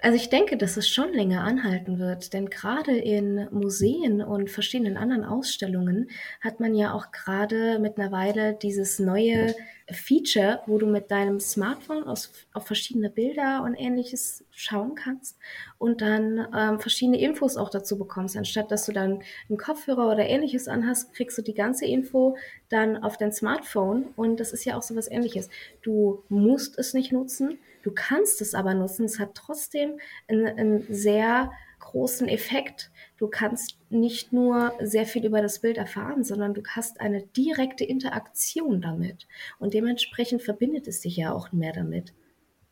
Also 0.05 0.17
ich 0.17 0.29
denke, 0.29 0.59
dass 0.59 0.77
es 0.77 0.87
schon 0.87 1.15
länger 1.15 1.45
anhalten 1.45 1.99
wird, 1.99 2.35
denn 2.35 2.51
gerade 2.51 2.95
in 2.95 3.49
Museen 3.51 4.21
und 4.21 4.51
verschiedenen 4.51 4.99
anderen 4.99 5.25
Ausstellungen 5.25 6.11
hat 6.43 6.61
man 6.61 6.75
ja 6.75 6.93
auch 6.93 7.11
gerade 7.11 7.79
mittlerweile 7.79 8.53
dieses 8.53 8.99
neue 8.99 9.55
Feature, 9.91 10.61
wo 10.67 10.77
du 10.77 10.85
mit 10.85 11.11
deinem 11.11 11.41
Smartphone 11.41 12.05
aus, 12.05 12.31
auf 12.53 12.67
verschiedene 12.67 13.09
Bilder 13.09 13.62
und 13.65 13.77
ähnliches 13.77 14.45
schauen 14.51 14.95
kannst 14.95 15.39
und 15.79 16.03
dann 16.03 16.49
ähm, 16.55 16.81
verschiedene 16.81 17.19
Infos 17.19 17.57
auch 17.57 17.71
dazu 17.71 17.97
bekommst. 17.97 18.37
Anstatt 18.37 18.71
dass 18.71 18.85
du 18.85 18.93
dann 18.93 19.23
einen 19.49 19.57
Kopfhörer 19.57 20.12
oder 20.12 20.27
ähnliches 20.29 20.69
anhast, 20.69 21.15
kriegst 21.15 21.39
du 21.39 21.43
die 21.43 21.55
ganze 21.55 21.87
Info 21.87 22.37
dann 22.69 22.99
auf 22.99 23.17
dein 23.17 23.33
Smartphone 23.33 24.09
und 24.17 24.39
das 24.39 24.53
ist 24.53 24.67
ja 24.67 24.77
auch 24.77 24.83
so 24.83 24.97
was 24.97 25.11
ähnliches. 25.11 25.49
Du 25.81 26.23
musst 26.29 26.79
es 26.79 26.93
nicht 26.93 27.11
nutzen, 27.11 27.59
Du 27.85 27.93
kannst 27.95 28.41
es 28.41 28.55
aber 28.55 28.73
nutzen. 28.73 29.05
Es 29.05 29.19
hat 29.19 29.35
trotzdem 29.35 30.01
einen, 30.27 30.47
einen 30.47 30.87
sehr 30.89 31.53
großen 31.81 32.27
Effekt. 32.29 32.91
Du 33.19 33.29
kannst 33.29 33.79
nicht 33.91 34.33
nur 34.33 34.73
sehr 34.81 35.05
viel 35.05 35.27
über 35.27 35.43
das 35.43 35.61
Bild 35.61 35.77
erfahren, 35.77 36.25
sondern 36.25 36.55
du 36.55 36.63
hast 36.67 37.03
eine 37.03 37.27
direkte 37.27 37.85
Interaktion 37.85 38.81
damit. 38.81 39.29
Und 39.59 39.75
dementsprechend 39.75 40.41
verbindet 40.41 40.89
es 40.89 41.03
dich 41.03 41.19
ja 41.19 41.33
auch 41.33 41.53
mehr 41.53 41.75
damit. 41.75 42.15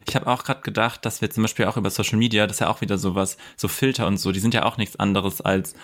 Ich 0.08 0.16
habe 0.16 0.26
auch 0.28 0.44
gerade 0.44 0.62
gedacht, 0.62 1.04
dass 1.04 1.20
wir 1.20 1.28
zum 1.28 1.44
Beispiel 1.44 1.66
auch 1.66 1.76
über 1.76 1.90
Social 1.90 2.18
Media, 2.18 2.46
das 2.46 2.56
ist 2.56 2.60
ja 2.60 2.70
auch 2.70 2.80
wieder 2.80 2.96
sowas, 2.96 3.36
so 3.56 3.68
Filter 3.68 4.06
und 4.06 4.16
so, 4.16 4.32
die 4.32 4.40
sind 4.40 4.54
ja 4.54 4.64
auch 4.64 4.78
nichts 4.78 4.96
anderes 4.96 5.42
als 5.42 5.74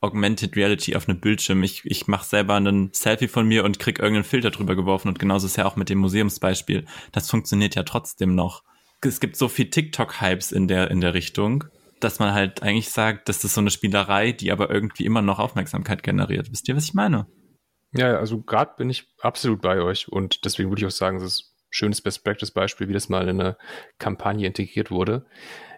Augmented 0.00 0.56
Reality 0.56 0.96
auf 0.96 1.08
einem 1.08 1.20
Bildschirm. 1.20 1.62
Ich, 1.62 1.82
ich 1.84 2.08
mache 2.08 2.26
selber 2.26 2.54
einen 2.54 2.92
Selfie 2.92 3.28
von 3.28 3.46
mir 3.46 3.64
und 3.64 3.78
krieg 3.78 4.00
irgendeinen 4.00 4.24
Filter 4.24 4.50
drüber 4.50 4.74
geworfen 4.74 5.06
und 5.06 5.20
genauso 5.20 5.46
ist 5.46 5.56
ja 5.56 5.66
auch 5.66 5.76
mit 5.76 5.88
dem 5.88 5.98
Museumsbeispiel. 5.98 6.84
Das 7.12 7.30
funktioniert 7.30 7.76
ja 7.76 7.84
trotzdem 7.84 8.34
noch 8.34 8.64
es 9.04 9.20
gibt 9.20 9.36
so 9.36 9.48
viel 9.48 9.70
TikTok-Hypes 9.70 10.52
in 10.52 10.68
der, 10.68 10.90
in 10.90 11.00
der 11.00 11.14
Richtung, 11.14 11.64
dass 12.00 12.18
man 12.18 12.32
halt 12.32 12.62
eigentlich 12.62 12.90
sagt, 12.90 13.28
das 13.28 13.44
ist 13.44 13.54
so 13.54 13.60
eine 13.60 13.70
Spielerei, 13.70 14.32
die 14.32 14.52
aber 14.52 14.70
irgendwie 14.70 15.04
immer 15.04 15.22
noch 15.22 15.38
Aufmerksamkeit 15.38 16.02
generiert. 16.02 16.50
Wisst 16.50 16.68
ihr, 16.68 16.76
was 16.76 16.84
ich 16.84 16.94
meine? 16.94 17.26
Ja, 17.92 18.16
also 18.16 18.40
gerade 18.40 18.72
bin 18.76 18.90
ich 18.90 19.08
absolut 19.20 19.60
bei 19.60 19.80
euch 19.80 20.08
und 20.08 20.44
deswegen 20.44 20.70
würde 20.70 20.80
ich 20.80 20.86
auch 20.86 20.90
sagen, 20.90 21.18
es 21.18 21.24
ist 21.24 21.54
ein 21.54 21.68
schönes 21.70 22.00
Best 22.00 22.24
Practice 22.24 22.50
Beispiel, 22.50 22.88
wie 22.88 22.94
das 22.94 23.08
mal 23.08 23.28
in 23.28 23.40
eine 23.40 23.56
Kampagne 23.98 24.46
integriert 24.46 24.90
wurde. 24.90 25.26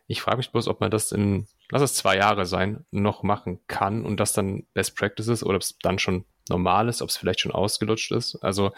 Ich 0.06 0.20
frage 0.20 0.36
mich 0.36 0.52
bloß, 0.52 0.68
ob 0.68 0.80
man 0.80 0.90
das 0.90 1.12
in, 1.12 1.46
lass 1.70 1.82
es 1.82 1.94
zwei 1.94 2.16
Jahre 2.16 2.46
sein, 2.46 2.84
noch 2.90 3.22
machen 3.22 3.60
kann 3.66 4.04
und 4.04 4.20
das 4.20 4.32
dann 4.32 4.66
Best 4.74 4.96
Practice 4.96 5.28
ist 5.28 5.42
oder 5.42 5.56
ob 5.56 5.62
es 5.62 5.78
dann 5.82 5.98
schon 5.98 6.24
normal 6.48 6.88
ist, 6.88 7.02
ob 7.02 7.08
es 7.08 7.16
vielleicht 7.16 7.40
schon 7.40 7.52
ausgelutscht 7.52 8.12
ist. 8.12 8.36
Also 8.42 8.70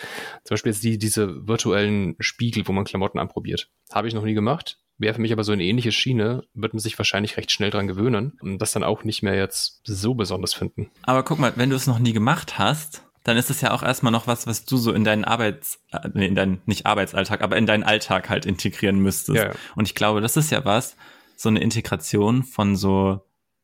zum 0.44 0.54
Beispiel 0.54 0.72
jetzt 0.72 0.84
die, 0.84 0.98
diese 0.98 1.46
virtuellen 1.46 2.16
Spiegel, 2.20 2.66
wo 2.66 2.72
man 2.72 2.84
Klamotten 2.84 3.18
anprobiert. 3.18 3.70
Habe 3.92 4.08
ich 4.08 4.14
noch 4.14 4.24
nie 4.24 4.34
gemacht. 4.34 4.78
Wäre 4.98 5.14
für 5.14 5.20
mich 5.20 5.32
aber 5.32 5.44
so 5.44 5.52
eine 5.52 5.64
ähnliche 5.64 5.92
Schiene, 5.92 6.44
wird 6.54 6.72
man 6.72 6.80
sich 6.80 6.96
wahrscheinlich 6.96 7.36
recht 7.36 7.50
schnell 7.50 7.70
dran 7.70 7.86
gewöhnen 7.86 8.38
und 8.40 8.58
das 8.58 8.72
dann 8.72 8.82
auch 8.82 9.04
nicht 9.04 9.22
mehr 9.22 9.34
jetzt 9.34 9.82
so 9.84 10.14
besonders 10.14 10.54
finden. 10.54 10.90
Aber 11.02 11.22
guck 11.22 11.38
mal, 11.38 11.52
wenn 11.56 11.68
du 11.68 11.76
es 11.76 11.86
noch 11.86 11.98
nie 11.98 12.14
gemacht 12.14 12.58
hast, 12.58 13.02
dann 13.22 13.36
ist 13.36 13.50
es 13.50 13.60
ja 13.60 13.72
auch 13.72 13.82
erstmal 13.82 14.12
noch 14.12 14.26
was, 14.26 14.46
was 14.46 14.64
du 14.64 14.76
so 14.76 14.92
in 14.92 15.04
deinen 15.04 15.24
Arbeits, 15.24 15.80
äh, 15.90 16.08
nee, 16.14 16.26
in 16.26 16.34
deinen, 16.34 16.62
nicht 16.64 16.86
Arbeitsalltag, 16.86 17.42
aber 17.42 17.56
in 17.56 17.66
deinen 17.66 17.82
Alltag 17.82 18.30
halt 18.30 18.46
integrieren 18.46 19.00
müsstest. 19.00 19.36
Ja, 19.36 19.46
ja. 19.48 19.54
Und 19.74 19.86
ich 19.86 19.94
glaube, 19.94 20.20
das 20.20 20.36
ist 20.36 20.50
ja 20.50 20.64
was, 20.64 20.96
so 21.36 21.48
eine 21.48 21.60
Integration 21.60 22.44
von 22.44 22.76
so 22.76 23.20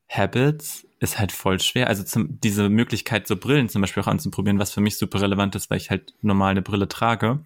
Habits 0.09 0.85
ist 1.03 1.19
halt 1.19 1.31
voll 1.31 1.59
schwer. 1.59 1.87
Also 1.87 2.03
zum, 2.03 2.39
diese 2.39 2.69
Möglichkeit, 2.69 3.27
so 3.27 3.35
Brillen 3.35 3.69
zum 3.69 3.81
Beispiel 3.81 4.01
auch 4.01 4.07
anzuprobieren, 4.07 4.57
was 4.57 4.71
für 4.71 4.81
mich 4.81 4.97
super 4.97 5.21
relevant 5.21 5.53
ist, 5.55 5.69
weil 5.69 5.77
ich 5.77 5.89
halt 5.89 6.13
normal 6.21 6.51
eine 6.51 6.61
Brille 6.61 6.87
trage, 6.87 7.45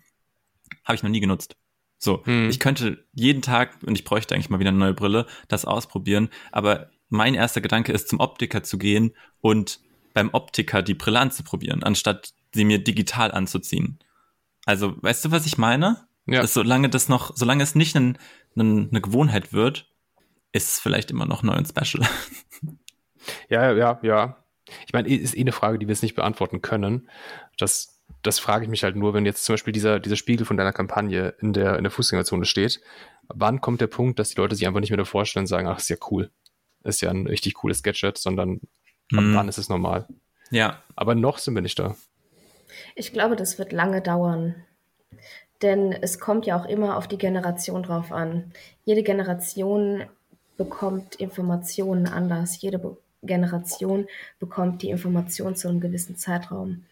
habe 0.86 0.96
ich 0.96 1.04
noch 1.04 1.10
nie 1.10 1.20
genutzt. 1.20 1.58
So, 1.98 2.24
hm. 2.26 2.50
ich 2.50 2.60
könnte 2.60 3.04
jeden 3.14 3.42
Tag, 3.42 3.78
und 3.84 3.98
ich 3.98 4.04
bräuchte 4.04 4.36
eigentlich 4.36 4.52
mal 4.52 4.60
wieder 4.60 4.70
eine 4.70 4.78
neue 4.78 4.94
Brille, 4.94 5.26
das 5.48 5.66
ausprobieren, 5.66 6.30
aber 6.52 6.92
mein 7.10 7.34
erster 7.34 7.60
Gedanke 7.60 7.92
ist, 7.92 8.10
zum 8.10 8.20
Optiker 8.20 8.62
zu 8.62 8.78
gehen 8.78 9.14
und 9.42 9.80
beim 10.14 10.30
Optiker 10.34 10.84
die 10.84 10.94
Brille 10.94 11.20
anzuprobieren, 11.20 11.84
anstatt 11.84 12.34
sie 12.54 12.66
mir 12.66 12.84
digital 12.84 13.32
anzuziehen. 13.32 13.98
Also, 14.66 15.02
weißt 15.02 15.26
du, 15.26 15.32
was 15.32 15.48
ich 15.48 15.58
meine? 15.58 16.08
Ja. 16.28 16.42
Dass 16.42 16.54
solange 16.54 16.90
das 16.90 17.10
noch, 17.10 17.36
solange 17.36 17.64
es 17.64 17.74
nicht 17.74 17.96
ein, 17.96 18.20
ein, 18.56 18.90
eine 18.90 19.02
Gewohnheit 19.02 19.54
wird, 19.54 19.90
ist 20.52 20.74
es 20.74 20.80
vielleicht 20.80 21.10
immer 21.10 21.26
noch 21.26 21.42
neu 21.42 21.56
und 21.56 21.68
special. 21.68 22.08
Ja, 23.50 23.74
ja, 23.74 24.00
ja. 24.02 24.38
Ich 24.86 24.94
meine, 24.94 25.08
ist 25.08 25.36
eh 25.36 25.42
eine 25.42 25.52
Frage, 25.52 25.80
die 25.80 25.88
wir 25.88 25.94
jetzt 25.94 26.04
nicht 26.04 26.16
beantworten 26.16 26.62
können. 26.62 27.10
Das, 27.58 28.02
das 28.22 28.40
frage 28.40 28.66
ich 28.66 28.70
mich 28.70 28.84
halt 28.84 28.96
nur, 28.96 29.14
wenn 29.14 29.26
jetzt 29.26 29.46
zum 29.46 29.54
Beispiel 29.54 29.74
dieser, 29.74 30.00
dieser 30.00 30.16
Spiegel 30.16 30.46
von 30.46 30.58
deiner 30.58 30.74
Kampagne 30.74 31.34
in 31.40 31.54
der, 31.54 31.78
in 31.78 31.84
der 31.84 31.92
Fußgängerzone 31.92 32.46
steht. 32.46 32.82
Wann 33.28 33.62
kommt 33.62 33.82
der 33.82 33.88
Punkt, 33.88 34.20
dass 34.20 34.30
die 34.30 34.42
Leute 34.42 34.56
sich 34.56 34.68
einfach 34.68 34.80
nicht 34.80 34.92
mehr 34.92 35.06
vorstellen 35.06 35.44
und 35.44 35.48
sagen, 35.48 35.68
ach, 35.68 35.80
ist 35.80 35.90
ja 35.90 35.98
cool. 36.12 36.32
Ist 36.84 37.02
ja 37.02 37.10
ein 37.10 37.28
richtig 37.28 37.56
cooles 37.56 37.84
Gadget, 37.84 38.18
sondern 38.18 38.62
ab 39.14 39.24
mm. 39.24 39.36
wann 39.36 39.50
ist 39.50 39.58
es 39.58 39.70
normal? 39.70 40.08
Ja. 40.52 40.82
Aber 40.96 41.16
noch 41.16 41.38
sind 41.38 41.56
wir 41.56 41.62
nicht 41.62 41.80
da. 41.80 41.96
Ich 42.96 43.14
glaube, 43.14 43.36
das 43.36 43.58
wird 43.58 43.72
lange 43.72 44.02
dauern. 44.02 44.56
Denn 45.62 45.92
es 45.92 46.20
kommt 46.20 46.46
ja 46.46 46.60
auch 46.60 46.66
immer 46.66 46.98
auf 46.98 47.08
die 47.08 47.18
Generation 47.18 47.84
drauf 47.84 48.12
an. 48.12 48.52
Jede 48.86 49.04
Generation 49.04 50.04
bekommt 50.56 51.16
Informationen 51.16 52.08
anders. 52.08 52.62
Jede 52.62 52.80
Be 52.80 52.98
Generation 53.24 54.08
bekommt 54.40 54.82
die 54.82 54.90
Information 54.90 55.56
zu 55.56 55.68
einem 55.68 55.80
gewissen 55.80 56.16
Zeitraum. 56.16 56.86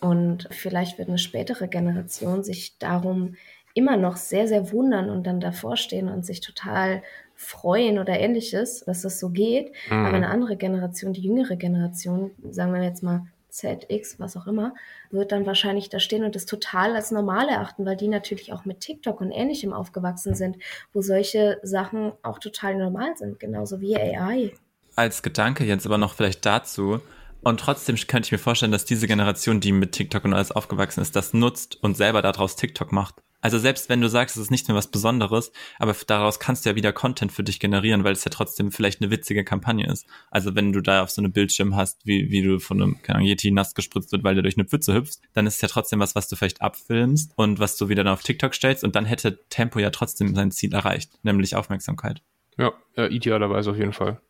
Und 0.00 0.48
vielleicht 0.50 0.98
wird 0.98 1.08
eine 1.08 1.18
spätere 1.18 1.68
Generation 1.68 2.44
sich 2.44 2.78
darum 2.78 3.36
immer 3.74 3.96
noch 3.96 4.16
sehr, 4.16 4.48
sehr 4.48 4.72
wundern 4.72 5.10
und 5.10 5.26
dann 5.26 5.40
davor 5.40 5.76
stehen 5.76 6.08
und 6.08 6.24
sich 6.24 6.40
total 6.40 7.02
freuen 7.34 7.98
oder 7.98 8.18
ähnliches, 8.18 8.84
dass 8.84 9.02
das 9.02 9.20
so 9.20 9.28
geht. 9.28 9.72
Mhm. 9.90 10.06
Aber 10.06 10.16
eine 10.16 10.28
andere 10.28 10.56
Generation, 10.56 11.12
die 11.12 11.20
jüngere 11.20 11.56
Generation, 11.56 12.30
sagen 12.50 12.72
wir 12.72 12.82
jetzt 12.82 13.02
mal 13.02 13.26
ZX, 13.50 14.18
was 14.18 14.36
auch 14.36 14.46
immer, 14.46 14.74
wird 15.10 15.32
dann 15.32 15.46
wahrscheinlich 15.46 15.88
da 15.88 15.98
stehen 15.98 16.24
und 16.24 16.34
das 16.34 16.46
total 16.46 16.94
als 16.94 17.10
normal 17.10 17.48
erachten, 17.48 17.84
weil 17.84 17.96
die 17.96 18.08
natürlich 18.08 18.52
auch 18.52 18.64
mit 18.64 18.80
TikTok 18.80 19.20
und 19.20 19.30
ähnlichem 19.30 19.72
aufgewachsen 19.72 20.34
sind, 20.34 20.56
wo 20.92 21.00
solche 21.00 21.58
Sachen 21.62 22.12
auch 22.22 22.38
total 22.38 22.76
normal 22.76 23.16
sind, 23.16 23.40
genauso 23.40 23.80
wie 23.80 23.96
AI. 23.96 24.52
Als 24.96 25.22
Gedanke 25.22 25.64
jetzt 25.64 25.86
aber 25.86 25.98
noch 25.98 26.14
vielleicht 26.14 26.44
dazu, 26.46 27.00
und 27.42 27.60
trotzdem 27.60 27.94
könnte 28.08 28.26
ich 28.26 28.32
mir 28.32 28.38
vorstellen, 28.38 28.72
dass 28.72 28.86
diese 28.86 29.06
Generation, 29.06 29.60
die 29.60 29.70
mit 29.70 29.92
TikTok 29.92 30.24
und 30.24 30.34
alles 30.34 30.50
aufgewachsen 30.50 31.00
ist, 31.00 31.14
das 31.14 31.32
nutzt 31.32 31.80
und 31.80 31.96
selber 31.96 32.20
daraus 32.20 32.56
TikTok 32.56 32.90
macht. 32.90 33.14
Also 33.40 33.60
selbst 33.60 33.88
wenn 33.88 34.00
du 34.00 34.08
sagst, 34.08 34.36
es 34.36 34.42
ist 34.42 34.50
nicht 34.50 34.66
mehr 34.66 34.76
was 34.76 34.90
Besonderes, 34.90 35.52
aber 35.78 35.94
daraus 36.06 36.40
kannst 36.40 36.64
du 36.64 36.70
ja 36.70 36.74
wieder 36.74 36.92
Content 36.92 37.30
für 37.30 37.44
dich 37.44 37.60
generieren, 37.60 38.02
weil 38.02 38.14
es 38.14 38.24
ja 38.24 38.30
trotzdem 38.30 38.72
vielleicht 38.72 39.00
eine 39.00 39.12
witzige 39.12 39.44
Kampagne 39.44 39.86
ist. 39.86 40.06
Also 40.30 40.56
wenn 40.56 40.72
du 40.72 40.80
da 40.80 41.04
auf 41.04 41.10
so 41.10 41.20
einem 41.20 41.30
Bildschirm 41.30 41.76
hast, 41.76 42.04
wie, 42.04 42.30
wie 42.30 42.42
du 42.42 42.58
von 42.58 42.82
einem 42.82 43.02
keine 43.02 43.18
Ahnung, 43.18 43.28
Yeti 43.28 43.52
nass 43.52 43.74
gespritzt 43.74 44.10
wird, 44.10 44.24
weil 44.24 44.34
du 44.34 44.42
durch 44.42 44.56
eine 44.56 44.66
Pfütze 44.66 44.94
hüpfst, 44.94 45.20
dann 45.34 45.46
ist 45.46 45.56
es 45.56 45.60
ja 45.60 45.68
trotzdem 45.68 46.00
was, 46.00 46.16
was 46.16 46.26
du 46.28 46.34
vielleicht 46.34 46.62
abfilmst 46.62 47.32
und 47.36 47.60
was 47.60 47.76
du 47.76 47.88
wieder 47.88 48.02
dann 48.02 48.14
auf 48.14 48.24
TikTok 48.24 48.54
stellst 48.54 48.82
und 48.82 48.96
dann 48.96 49.04
hätte 49.04 49.38
Tempo 49.50 49.78
ja 49.78 49.90
trotzdem 49.90 50.34
sein 50.34 50.50
Ziel 50.50 50.74
erreicht, 50.74 51.12
nämlich 51.22 51.54
Aufmerksamkeit. 51.54 52.22
Ja, 52.58 52.72
ja 52.96 53.06
idealerweise 53.06 53.70
auf 53.70 53.76
jeden 53.76 53.92
Fall. 53.92 54.20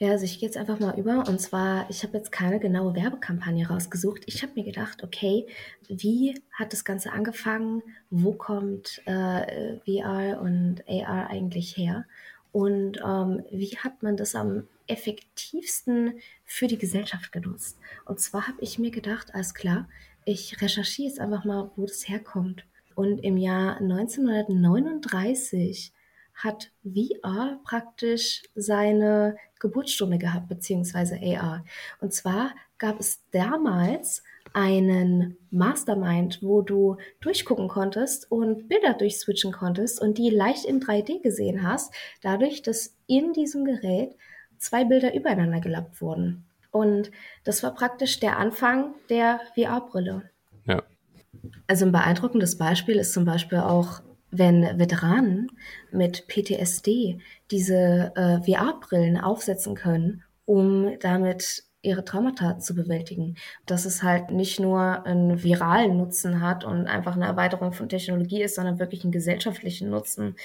Ja, 0.00 0.12
also 0.12 0.24
ich 0.24 0.38
gehe 0.38 0.48
jetzt 0.48 0.56
einfach 0.56 0.78
mal 0.78 0.96
über. 0.96 1.26
Und 1.26 1.40
zwar, 1.40 1.90
ich 1.90 2.04
habe 2.04 2.16
jetzt 2.16 2.30
keine 2.30 2.60
genaue 2.60 2.94
Werbekampagne 2.94 3.68
rausgesucht. 3.68 4.22
Ich 4.26 4.42
habe 4.42 4.52
mir 4.54 4.64
gedacht, 4.64 5.02
okay, 5.02 5.46
wie 5.88 6.40
hat 6.52 6.72
das 6.72 6.84
Ganze 6.84 7.12
angefangen? 7.12 7.82
Wo 8.08 8.32
kommt 8.32 9.02
äh, 9.06 9.76
VR 9.84 10.40
und 10.40 10.84
AR 10.88 11.30
eigentlich 11.30 11.76
her? 11.76 12.04
Und 12.52 12.98
ähm, 13.04 13.42
wie 13.50 13.76
hat 13.76 14.04
man 14.04 14.16
das 14.16 14.36
am 14.36 14.68
effektivsten 14.86 16.20
für 16.44 16.68
die 16.68 16.78
Gesellschaft 16.78 17.32
genutzt? 17.32 17.76
Und 18.04 18.20
zwar 18.20 18.46
habe 18.46 18.58
ich 18.60 18.78
mir 18.78 18.92
gedacht, 18.92 19.34
alles 19.34 19.52
klar, 19.52 19.88
ich 20.24 20.62
recherchiere 20.62 21.08
jetzt 21.08 21.18
einfach 21.18 21.44
mal, 21.44 21.72
wo 21.74 21.86
das 21.86 22.08
herkommt. 22.08 22.64
Und 22.94 23.18
im 23.18 23.36
Jahr 23.36 23.78
1939 23.78 25.92
hat 26.38 26.70
VR 26.84 27.58
praktisch 27.64 28.44
seine 28.54 29.36
Geburtsstunde 29.58 30.18
gehabt, 30.18 30.48
beziehungsweise 30.48 31.18
AR. 31.20 31.64
Und 32.00 32.14
zwar 32.14 32.52
gab 32.78 33.00
es 33.00 33.20
damals 33.32 34.22
einen 34.52 35.36
Mastermind, 35.50 36.38
wo 36.42 36.62
du 36.62 36.96
durchgucken 37.20 37.68
konntest 37.68 38.30
und 38.30 38.68
Bilder 38.68 38.94
durchswitchen 38.94 39.52
konntest 39.52 40.00
und 40.00 40.16
die 40.16 40.30
leicht 40.30 40.64
in 40.64 40.80
3D 40.80 41.22
gesehen 41.22 41.62
hast, 41.62 41.92
dadurch, 42.22 42.62
dass 42.62 42.96
in 43.06 43.32
diesem 43.32 43.64
Gerät 43.64 44.16
zwei 44.58 44.84
Bilder 44.84 45.14
übereinander 45.14 45.60
gelappt 45.60 46.00
wurden. 46.00 46.44
Und 46.70 47.10
das 47.44 47.62
war 47.62 47.74
praktisch 47.74 48.20
der 48.20 48.38
Anfang 48.38 48.94
der 49.10 49.40
VR-Brille. 49.54 50.30
Ja. 50.66 50.82
Also 51.66 51.84
ein 51.84 51.92
beeindruckendes 51.92 52.58
Beispiel 52.58 52.96
ist 52.96 53.12
zum 53.12 53.24
Beispiel 53.24 53.58
auch 53.58 54.00
wenn 54.30 54.78
Veteranen 54.78 55.50
mit 55.90 56.26
PTSD 56.28 57.18
diese 57.50 58.12
äh, 58.14 58.40
VR-Brillen 58.42 59.18
aufsetzen 59.18 59.74
können, 59.74 60.22
um 60.44 60.98
damit 61.00 61.64
ihre 61.82 62.04
Traumata 62.04 62.58
zu 62.58 62.74
bewältigen. 62.74 63.36
Dass 63.66 63.84
es 63.84 64.02
halt 64.02 64.30
nicht 64.30 64.58
nur 64.58 65.06
einen 65.06 65.42
viralen 65.42 65.96
Nutzen 65.96 66.40
hat 66.40 66.64
und 66.64 66.86
einfach 66.86 67.14
eine 67.14 67.26
Erweiterung 67.26 67.72
von 67.72 67.88
Technologie 67.88 68.42
ist, 68.42 68.56
sondern 68.56 68.78
wirklich 68.78 69.04
einen 69.04 69.12
gesellschaftlichen 69.12 69.90
Nutzen. 69.90 70.36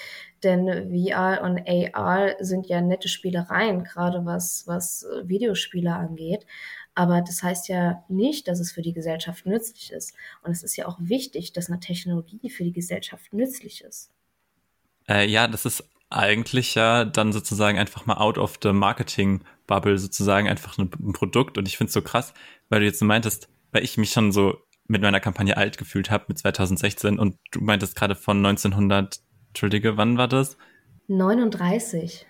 Denn 0.43 0.91
VR 0.91 1.41
und 1.43 1.61
AR 1.67 2.35
sind 2.39 2.67
ja 2.67 2.81
nette 2.81 3.07
Spielereien, 3.07 3.83
gerade 3.83 4.25
was, 4.25 4.67
was 4.67 5.05
Videospiele 5.23 5.93
angeht. 5.93 6.45
Aber 6.95 7.21
das 7.21 7.41
heißt 7.41 7.69
ja 7.69 8.03
nicht, 8.07 8.47
dass 8.47 8.59
es 8.59 8.71
für 8.71 8.83
die 8.83 8.93
Gesellschaft 8.93 9.45
nützlich 9.45 9.91
ist. 9.91 10.13
Und 10.43 10.51
es 10.51 10.61
ist 10.61 10.75
ja 10.75 10.87
auch 10.87 10.97
wichtig, 10.99 11.53
dass 11.53 11.69
eine 11.69 11.79
Technologie 11.79 12.49
für 12.49 12.63
die 12.63 12.73
Gesellschaft 12.73 13.33
nützlich 13.33 13.83
ist. 13.83 14.11
Äh, 15.09 15.27
ja, 15.27 15.47
das 15.47 15.65
ist 15.65 15.83
eigentlich 16.13 16.75
ja 16.75 17.05
dann 17.05 17.33
sozusagen 17.33 17.77
einfach 17.77 18.05
mal 18.05 18.17
out 18.17 18.37
of 18.37 18.59
the 18.61 18.73
Marketing 18.73 19.41
Bubble 19.67 19.97
sozusagen 19.97 20.47
einfach 20.47 20.77
ein, 20.77 20.89
Produkt. 20.89 21.57
Und 21.57 21.67
ich 21.67 21.77
finde 21.77 21.89
es 21.89 21.93
so 21.93 22.01
krass, 22.01 22.33
weil 22.69 22.81
du 22.81 22.85
jetzt 22.85 23.01
meintest, 23.01 23.49
weil 23.71 23.83
ich 23.83 23.97
mich 23.97 24.11
schon 24.11 24.31
so 24.31 24.57
mit 24.87 25.01
meiner 25.01 25.19
Kampagne 25.19 25.57
alt 25.57 25.77
gefühlt 25.77 26.11
habe 26.11 26.25
mit 26.27 26.37
2016 26.37 27.17
und 27.17 27.37
du 27.51 27.61
meintest 27.61 27.95
gerade 27.95 28.15
von 28.15 28.37
1900, 28.37 29.21
Entschuldige, 29.49 29.97
wann 29.97 30.17
war 30.17 30.27
das? 30.27 30.57
39. 31.07 32.25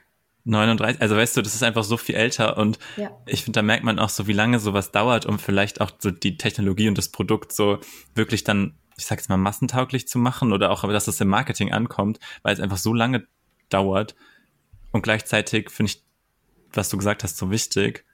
39, 0.46 1.02
also 1.02 1.16
weißt 1.16 1.38
du, 1.38 1.42
das 1.42 1.56
ist 1.56 1.64
einfach 1.64 1.84
so 1.84 1.96
viel 1.96 2.16
älter 2.16 2.58
und 2.58 2.78
ja. 2.98 3.12
ich 3.26 3.44
finde, 3.44 3.60
da 3.60 3.62
merkt 3.62 3.86
man 3.86 3.98
auch 3.98 4.10
so, 4.10 4.28
wie 4.28 4.34
lange 4.34 4.60
sowas 4.60 4.92
dauert, 4.92 5.26
um 5.26 5.40
vielleicht 5.40 5.80
auch 5.80 5.92
so 6.00 6.12
die 6.12 6.38
Technologie 6.38 6.90
und 6.90 6.98
das 6.98 7.10
Produkt 7.10 7.54
so 7.54 7.80
wirklich 8.14 8.44
dann, 8.44 8.78
ich 8.98 9.06
sag 9.06 9.20
jetzt 9.20 9.30
mal, 9.30 9.38
massentauglich 9.38 10.08
zu 10.08 10.20
machen 10.20 10.52
oder 10.52 10.72
auch, 10.72 10.84
dass 10.84 11.08
es 11.08 11.22
im 11.22 11.30
Marketing 11.30 11.72
ankommt, 11.72 12.20
weil 12.44 12.54
es 12.54 12.60
einfach 12.60 12.78
so 12.78 12.94
lange 12.94 13.26
dauert 13.74 14.16
und 14.92 15.02
gleichzeitig 15.02 15.70
finde 15.70 15.92
ich, 15.92 16.04
was 16.74 16.90
du 16.90 16.98
gesagt 16.98 17.24
hast, 17.24 17.38
so 17.38 17.52
wichtig. 17.52 18.06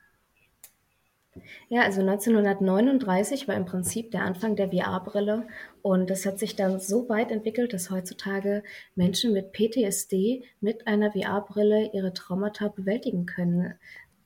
Ja, 1.69 1.83
also 1.83 2.01
1939 2.01 3.47
war 3.47 3.55
im 3.55 3.65
Prinzip 3.65 4.11
der 4.11 4.23
Anfang 4.23 4.55
der 4.55 4.71
VR-Brille 4.71 5.47
und 5.81 6.09
das 6.09 6.25
hat 6.25 6.39
sich 6.39 6.55
dann 6.55 6.79
so 6.79 7.07
weit 7.09 7.31
entwickelt, 7.31 7.73
dass 7.73 7.91
heutzutage 7.91 8.63
Menschen 8.95 9.33
mit 9.33 9.53
PTSD 9.53 10.43
mit 10.61 10.87
einer 10.87 11.11
VR-Brille 11.11 11.91
ihre 11.93 12.13
Traumata 12.13 12.69
bewältigen 12.69 13.25
können. 13.25 13.75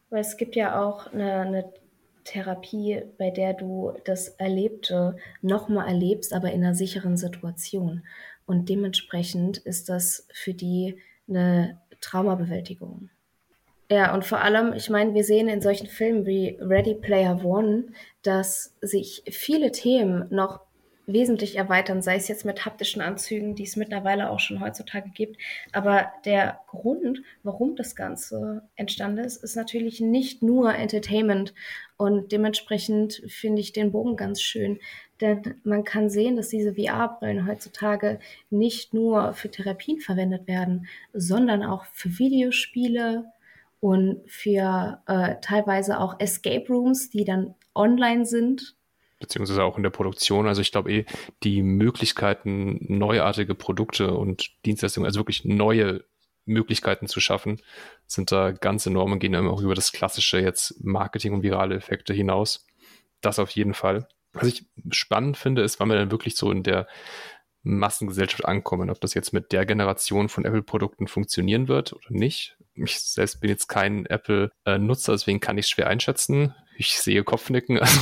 Weil 0.10 0.22
es 0.22 0.38
gibt 0.38 0.56
ja 0.56 0.82
auch 0.82 1.08
eine, 1.08 1.42
eine 1.42 1.74
Therapie, 2.24 3.04
bei 3.18 3.30
der 3.30 3.54
du 3.54 3.94
das 4.06 4.30
Erlebte 4.30 5.18
nochmal 5.42 5.88
erlebst, 5.88 6.34
aber 6.34 6.52
in 6.52 6.64
einer 6.64 6.76
sicheren 6.76 7.18
Situation. 7.18 8.04
Und 8.46 8.70
dementsprechend 8.70 9.58
ist 9.58 9.90
das 9.90 10.28
für 10.34 10.54
die 10.54 10.98
eine 11.28 11.82
Traumabewältigung. 12.02 13.10
Ja, 13.90 14.14
und 14.14 14.26
vor 14.26 14.42
allem, 14.42 14.74
ich 14.74 14.90
meine, 14.90 15.14
wir 15.14 15.24
sehen 15.24 15.48
in 15.48 15.62
solchen 15.62 15.88
Filmen 15.88 16.26
wie 16.26 16.58
Ready 16.60 16.96
Player 16.96 17.44
One, 17.44 17.88
dass 18.24 18.76
sich 18.82 19.24
viele 19.30 19.72
Themen 19.72 20.26
noch 20.30 20.62
wesentlich 21.06 21.58
erweitern, 21.58 22.02
sei 22.02 22.16
es 22.16 22.28
jetzt 22.28 22.46
mit 22.46 22.66
haptischen 22.66 23.02
Anzügen, 23.02 23.56
die 23.56 23.64
es 23.64 23.76
mittlerweile 23.76 24.30
auch 24.30 24.40
schon 24.40 24.62
heutzutage 24.62 25.10
gibt. 25.10 25.38
Aber 25.72 26.12
der 26.26 26.60
Grund, 26.68 27.22
warum 27.44 27.76
das 27.76 27.96
Ganze 27.96 28.64
entstanden 28.76 29.24
ist, 29.24 29.44
ist 29.44 29.56
natürlich 29.56 30.00
nicht 30.00 30.42
nur 30.42 30.74
Entertainment. 30.74 31.54
Und 31.98 32.32
dementsprechend 32.32 33.22
finde 33.28 33.62
ich 33.62 33.74
den 33.74 33.92
Bogen 33.92 34.16
ganz 34.16 34.42
schön. 34.42 34.80
Denn 35.22 35.56
man 35.64 35.84
kann 35.84 36.10
sehen, 36.10 36.36
dass 36.36 36.50
diese 36.50 36.76
VR-Brillen 36.76 37.48
heutzutage 37.48 38.20
nicht 38.50 38.94
nur 38.94 39.34
für 39.34 39.50
Therapien 39.50 40.00
verwendet 40.00 40.48
werden, 40.48 40.88
sondern 41.14 41.64
auch 41.64 41.86
für 41.86 42.18
Videospiele 42.18 43.26
und 43.80 44.22
für 44.28 45.02
äh, 45.08 45.36
teilweise 45.42 46.00
auch 46.00 46.20
Escape 46.20 46.66
Rooms, 46.70 47.10
die 47.10 47.26
dann 47.26 47.56
online 47.76 48.26
sind 48.26 48.76
beziehungsweise 49.24 49.64
auch 49.64 49.78
in 49.78 49.84
der 49.84 49.90
Produktion. 49.90 50.48
Also 50.48 50.62
ich 50.62 50.72
glaube 50.72 50.92
eh, 50.92 51.06
die 51.42 51.64
Möglichkeiten, 51.64 52.78
neuartige 52.82 53.56
Produkte 53.56 54.14
und 54.14 54.52
Dienstleistungen, 54.66 55.08
also 55.08 55.20
wirklich 55.20 55.46
neue 55.46 56.04
Möglichkeiten 56.46 57.08
zu 57.08 57.20
schaffen, 57.20 57.62
sind 58.06 58.32
da 58.32 58.52
ganz 58.52 58.86
enorm 58.86 59.14
und 59.14 59.20
gehen 59.20 59.32
dann 59.32 59.48
auch 59.48 59.62
über 59.62 59.76
das 59.76 59.94
klassische 59.94 60.40
jetzt 60.40 60.84
Marketing 60.84 61.34
und 61.34 61.42
virale 61.42 61.76
Effekte 61.76 62.14
hinaus. 62.14 62.68
Das 63.22 63.40
auf 63.40 63.52
jeden 63.52 63.74
Fall. 63.74 64.08
Was 64.34 64.48
ich 64.48 64.66
spannend 64.92 65.38
finde, 65.38 65.62
ist, 65.62 65.80
wann 65.80 65.90
wir 65.90 65.96
dann 65.96 66.12
wirklich 66.12 66.36
so 66.36 66.52
in 66.52 66.64
der 66.64 66.88
Massengesellschaft 67.64 68.46
ankommen, 68.46 68.90
ob 68.90 69.00
das 69.00 69.14
jetzt 69.14 69.32
mit 69.32 69.54
der 69.54 69.66
Generation 69.66 70.28
von 70.28 70.44
Apple-Produkten 70.44 71.08
funktionieren 71.08 71.70
wird 71.70 71.94
oder 71.94 72.10
nicht. 72.10 72.58
Ich 72.76 73.00
selbst 73.00 73.40
bin 73.40 73.50
jetzt 73.50 73.68
kein 73.68 74.06
Apple-Nutzer, 74.06 75.14
deswegen 75.14 75.40
kann 75.40 75.58
ich 75.58 75.66
es 75.66 75.70
schwer 75.70 75.88
einschätzen. 75.88 76.54
Ich 76.78 77.00
sehe 77.00 77.24
Kopfnicken, 77.24 77.80
also 77.80 78.02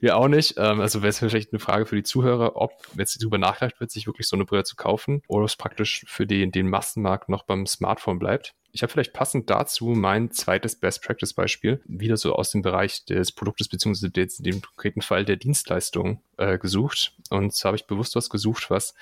wir 0.00 0.16
auch 0.16 0.28
nicht. 0.28 0.54
Ähm, 0.56 0.80
also 0.80 1.02
wäre 1.02 1.08
es 1.08 1.18
vielleicht 1.18 1.52
eine 1.52 1.60
Frage 1.60 1.86
für 1.86 1.96
die 1.96 2.02
Zuhörer, 2.02 2.56
ob 2.56 2.72
jetzt 2.96 3.20
darüber 3.20 3.38
nachgedacht 3.38 3.80
wird, 3.80 3.90
sich 3.90 4.06
wirklich 4.06 4.28
so 4.28 4.36
eine 4.36 4.44
Brille 4.44 4.64
zu 4.64 4.76
kaufen 4.76 5.22
oder 5.28 5.44
es 5.44 5.56
praktisch 5.56 6.04
für 6.06 6.26
den, 6.26 6.52
den 6.52 6.68
Massenmarkt 6.68 7.28
noch 7.28 7.44
beim 7.44 7.66
Smartphone 7.66 8.18
bleibt. 8.18 8.54
Ich 8.72 8.82
habe 8.82 8.92
vielleicht 8.92 9.14
passend 9.14 9.48
dazu 9.48 9.86
mein 9.86 10.30
zweites 10.32 10.76
Best 10.76 11.02
Practice 11.02 11.32
Beispiel, 11.32 11.80
wieder 11.86 12.18
so 12.18 12.34
aus 12.34 12.50
dem 12.50 12.60
Bereich 12.60 13.06
des 13.06 13.32
Produktes 13.32 13.68
beziehungsweise 13.68 14.10
dem 14.10 14.60
konkreten 14.60 15.00
Fall 15.00 15.24
der 15.24 15.36
Dienstleistung 15.36 16.20
äh, 16.36 16.58
gesucht. 16.58 17.14
Und 17.30 17.54
zwar 17.54 17.70
habe 17.70 17.76
ich 17.76 17.86
bewusst 17.86 18.16
was 18.16 18.28
gesucht, 18.28 18.68
was 18.68 18.94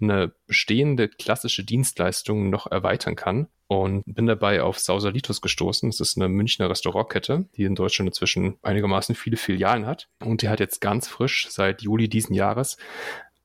eine 0.00 0.32
bestehende 0.46 1.08
klassische 1.08 1.64
Dienstleistung 1.64 2.50
noch 2.50 2.70
erweitern 2.70 3.16
kann 3.16 3.48
und 3.66 4.02
bin 4.06 4.26
dabei 4.26 4.62
auf 4.62 4.78
Sausalitos 4.78 5.40
gestoßen. 5.40 5.90
Das 5.90 6.00
ist 6.00 6.16
eine 6.16 6.28
Münchner 6.28 6.70
Restaurantkette, 6.70 7.48
die 7.56 7.64
in 7.64 7.74
Deutschland 7.74 8.08
inzwischen 8.08 8.58
einigermaßen 8.62 9.14
viele 9.14 9.36
Filialen 9.36 9.86
hat. 9.86 10.08
Und 10.20 10.42
die 10.42 10.48
hat 10.48 10.60
jetzt 10.60 10.80
ganz 10.80 11.08
frisch 11.08 11.48
seit 11.50 11.82
Juli 11.82 12.08
diesen 12.08 12.34
Jahres 12.34 12.76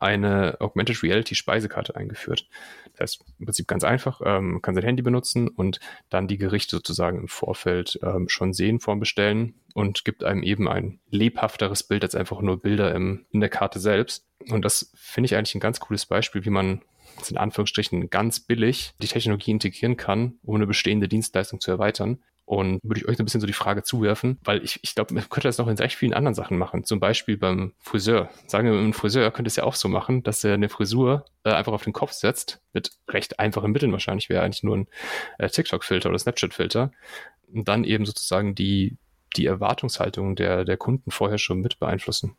eine 0.01 0.59
Augmented 0.59 1.03
Reality 1.03 1.35
Speisekarte 1.35 1.95
eingeführt. 1.95 2.47
Das 2.93 3.01
heißt 3.01 3.25
im 3.39 3.45
Prinzip 3.45 3.67
ganz 3.67 3.83
einfach, 3.83 4.19
ähm, 4.25 4.61
kann 4.61 4.73
sein 4.73 4.83
Handy 4.83 5.03
benutzen 5.03 5.47
und 5.47 5.79
dann 6.09 6.27
die 6.27 6.37
Gerichte 6.37 6.75
sozusagen 6.77 7.19
im 7.19 7.27
Vorfeld 7.27 7.99
ähm, 8.01 8.27
schon 8.27 8.53
sehen 8.53 8.79
vorm 8.79 8.99
Bestellen 8.99 9.53
und 9.75 10.03
gibt 10.03 10.23
einem 10.23 10.41
eben 10.41 10.67
ein 10.67 10.99
lebhafteres 11.09 11.83
Bild 11.83 12.03
als 12.03 12.15
einfach 12.15 12.41
nur 12.41 12.59
Bilder 12.59 12.93
im, 12.95 13.25
in 13.29 13.41
der 13.41 13.49
Karte 13.49 13.79
selbst. 13.79 14.25
Und 14.49 14.63
das 14.63 14.91
finde 14.95 15.25
ich 15.25 15.35
eigentlich 15.35 15.55
ein 15.55 15.61
ganz 15.61 15.79
cooles 15.79 16.05
Beispiel, 16.05 16.45
wie 16.45 16.49
man 16.49 16.81
in 17.29 17.37
Anführungsstrichen 17.37 18.09
ganz 18.09 18.39
billig 18.39 18.93
die 19.01 19.07
Technologie 19.07 19.51
integrieren 19.51 19.97
kann, 19.97 20.35
um 20.43 20.55
eine 20.55 20.67
bestehende 20.67 21.07
Dienstleistung 21.07 21.59
zu 21.59 21.71
erweitern. 21.71 22.19
Und 22.45 22.79
würde 22.83 22.99
ich 22.99 23.07
euch 23.07 23.17
ein 23.17 23.23
bisschen 23.23 23.39
so 23.39 23.47
die 23.47 23.53
Frage 23.53 23.81
zuwerfen, 23.83 24.37
weil 24.43 24.61
ich, 24.63 24.79
ich 24.81 24.93
glaube, 24.93 25.13
man 25.13 25.29
könnte 25.29 25.47
das 25.47 25.57
noch 25.57 25.67
in 25.67 25.77
recht 25.77 25.95
vielen 25.95 26.13
anderen 26.13 26.33
Sachen 26.33 26.57
machen. 26.57 26.83
Zum 26.83 26.99
Beispiel 26.99 27.37
beim 27.37 27.73
Friseur. 27.79 28.29
Sagen 28.45 28.69
wir, 28.69 28.77
ein 28.77 28.93
Friseur 28.93 29.31
könnte 29.31 29.47
es 29.47 29.55
ja 29.55 29.63
auch 29.63 29.75
so 29.75 29.87
machen, 29.87 30.21
dass 30.23 30.43
er 30.43 30.55
eine 30.55 30.67
Frisur 30.67 31.23
äh, 31.45 31.51
einfach 31.51 31.71
auf 31.71 31.83
den 31.83 31.93
Kopf 31.93 32.11
setzt, 32.11 32.59
mit 32.73 32.91
recht 33.07 33.39
einfachen 33.39 33.71
Mitteln 33.71 33.93
wahrscheinlich, 33.93 34.27
wäre 34.27 34.43
eigentlich 34.43 34.63
nur 34.63 34.75
ein 34.75 34.87
äh, 35.37 35.49
TikTok-Filter 35.49 36.09
oder 36.09 36.19
Snapchat-Filter. 36.19 36.91
Und 37.53 37.69
dann 37.69 37.85
eben 37.85 38.05
sozusagen 38.05 38.53
die, 38.53 38.97
die 39.37 39.45
Erwartungshaltung 39.45 40.35
der, 40.35 40.65
der 40.65 40.77
Kunden 40.77 41.11
vorher 41.11 41.37
schon 41.37 41.61
mit 41.61 41.79
beeinflussen. 41.79 42.35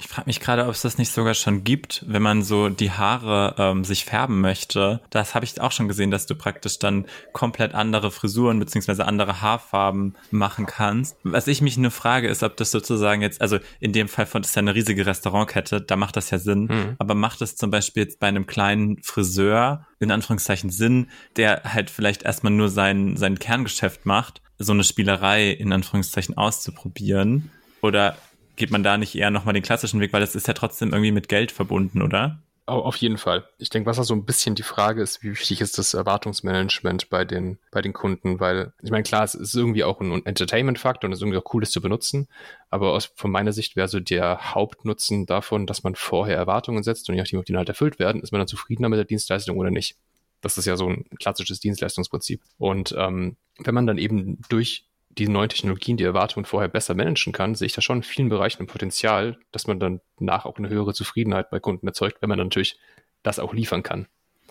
Ich 0.00 0.06
frage 0.06 0.26
mich 0.26 0.40
gerade, 0.40 0.64
ob 0.64 0.70
es 0.70 0.82
das 0.82 0.96
nicht 0.96 1.12
sogar 1.12 1.34
schon 1.34 1.64
gibt, 1.64 2.04
wenn 2.06 2.22
man 2.22 2.42
so 2.42 2.68
die 2.68 2.92
Haare 2.92 3.54
ähm, 3.58 3.84
sich 3.84 4.04
färben 4.04 4.40
möchte. 4.40 5.00
Das 5.10 5.34
habe 5.34 5.44
ich 5.44 5.60
auch 5.60 5.72
schon 5.72 5.88
gesehen, 5.88 6.10
dass 6.10 6.26
du 6.26 6.36
praktisch 6.36 6.78
dann 6.78 7.06
komplett 7.32 7.74
andere 7.74 8.10
Frisuren 8.10 8.60
beziehungsweise 8.60 9.06
andere 9.06 9.42
Haarfarben 9.42 10.16
machen 10.30 10.66
kannst. 10.66 11.16
Was 11.24 11.48
ich 11.48 11.62
mich 11.62 11.76
nur 11.76 11.90
frage, 11.90 12.28
ist, 12.28 12.42
ob 12.42 12.56
das 12.56 12.70
sozusagen 12.70 13.22
jetzt, 13.22 13.40
also 13.40 13.58
in 13.80 13.92
dem 13.92 14.08
Fall 14.08 14.26
von 14.26 14.42
das 14.42 14.50
ist 14.50 14.54
ja 14.54 14.60
eine 14.60 14.74
riesige 14.74 15.04
Restaurantkette, 15.04 15.80
da 15.80 15.96
macht 15.96 16.16
das 16.16 16.30
ja 16.30 16.38
Sinn. 16.38 16.66
Mhm. 16.66 16.94
Aber 16.98 17.14
macht 17.14 17.42
es 17.42 17.56
zum 17.56 17.70
Beispiel 17.70 18.04
jetzt 18.04 18.20
bei 18.20 18.28
einem 18.28 18.46
kleinen 18.46 19.02
Friseur 19.02 19.86
in 19.98 20.12
Anführungszeichen 20.12 20.70
Sinn, 20.70 21.08
der 21.36 21.62
halt 21.64 21.90
vielleicht 21.90 22.22
erstmal 22.22 22.52
nur 22.52 22.68
sein, 22.68 23.16
sein 23.16 23.38
Kerngeschäft 23.38 24.06
macht, 24.06 24.42
so 24.58 24.72
eine 24.72 24.84
Spielerei 24.84 25.50
in 25.50 25.72
Anführungszeichen 25.72 26.36
auszuprobieren? 26.36 27.50
Oder 27.80 28.16
geht 28.58 28.70
man 28.70 28.82
da 28.82 28.98
nicht 28.98 29.14
eher 29.14 29.30
nochmal 29.30 29.54
den 29.54 29.62
klassischen 29.62 30.00
Weg, 30.00 30.12
weil 30.12 30.20
das 30.20 30.34
ist 30.34 30.48
ja 30.48 30.54
trotzdem 30.54 30.90
irgendwie 30.90 31.12
mit 31.12 31.28
Geld 31.28 31.52
verbunden, 31.52 32.02
oder? 32.02 32.42
Auf 32.66 32.96
jeden 32.96 33.16
Fall. 33.16 33.48
Ich 33.56 33.70
denke, 33.70 33.88
was 33.88 33.96
da 33.96 34.04
so 34.04 34.12
ein 34.12 34.26
bisschen 34.26 34.54
die 34.54 34.62
Frage 34.62 35.00
ist, 35.00 35.22
wie 35.22 35.30
wichtig 35.30 35.62
ist 35.62 35.78
das 35.78 35.94
Erwartungsmanagement 35.94 37.08
bei 37.08 37.24
den, 37.24 37.56
bei 37.70 37.80
den 37.80 37.94
Kunden, 37.94 38.40
weil 38.40 38.74
ich 38.82 38.90
meine, 38.90 39.04
klar, 39.04 39.24
es 39.24 39.34
ist 39.34 39.54
irgendwie 39.54 39.84
auch 39.84 40.02
ein 40.02 40.26
Entertainment-Faktor 40.26 41.08
und 41.08 41.12
es 41.14 41.18
ist 41.18 41.22
irgendwie 41.22 41.38
auch 41.38 41.54
cool, 41.54 41.62
das 41.62 41.70
zu 41.70 41.80
benutzen, 41.80 42.28
aber 42.68 42.92
aus, 42.92 43.06
von 43.14 43.30
meiner 43.30 43.54
Sicht 43.54 43.74
wäre 43.74 43.88
so 43.88 44.00
der 44.00 44.54
Hauptnutzen 44.54 45.24
davon, 45.24 45.66
dass 45.66 45.82
man 45.82 45.94
vorher 45.94 46.36
Erwartungen 46.36 46.82
setzt 46.82 47.08
und 47.08 47.14
je 47.14 47.22
nachdem, 47.22 47.38
ob 47.38 47.46
die 47.46 47.56
halt 47.56 47.70
erfüllt 47.70 47.98
werden, 47.98 48.20
ist 48.20 48.32
man 48.32 48.40
dann 48.40 48.48
zufriedener 48.48 48.90
mit 48.90 48.98
der 48.98 49.06
Dienstleistung 49.06 49.56
oder 49.56 49.70
nicht. 49.70 49.96
Das 50.42 50.58
ist 50.58 50.66
ja 50.66 50.76
so 50.76 50.88
ein 50.88 51.06
klassisches 51.18 51.60
Dienstleistungsprinzip. 51.60 52.42
Und 52.58 52.94
ähm, 52.98 53.36
wenn 53.58 53.74
man 53.74 53.86
dann 53.86 53.96
eben 53.96 54.42
durch 54.50 54.87
die 55.18 55.28
neuen 55.28 55.48
Technologien, 55.48 55.96
die 55.96 56.04
Erwartungen 56.04 56.44
vorher 56.44 56.68
besser 56.68 56.94
managen 56.94 57.32
kann, 57.32 57.54
sehe 57.54 57.66
ich 57.66 57.72
da 57.72 57.80
schon 57.80 57.98
in 57.98 58.02
vielen 58.02 58.28
Bereichen 58.28 58.62
ein 58.62 58.66
Potenzial, 58.66 59.36
dass 59.52 59.66
man 59.66 59.80
dann 59.80 60.00
nach 60.18 60.46
auch 60.46 60.58
eine 60.58 60.68
höhere 60.68 60.94
Zufriedenheit 60.94 61.50
bei 61.50 61.60
Kunden 61.60 61.86
erzeugt, 61.86 62.22
wenn 62.22 62.28
man 62.28 62.38
dann 62.38 62.46
natürlich 62.46 62.78
das 63.22 63.38
auch 63.38 63.52
liefern 63.52 63.82
kann. 63.82 64.06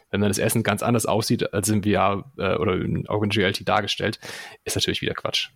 Wenn 0.10 0.22
dann 0.22 0.30
das 0.30 0.40
Essen 0.40 0.64
ganz 0.64 0.84
anders 0.84 1.06
aussieht, 1.06 1.54
als 1.54 1.70
im 1.70 1.84
VR 1.84 2.32
äh, 2.38 2.56
oder 2.56 2.76
in 2.76 3.08
Augmented 3.08 3.40
Reality 3.40 3.66
dargestellt, 3.66 4.20
ist 4.64 4.76
natürlich 4.76 5.02
wieder 5.02 5.14
Quatsch. 5.14 5.50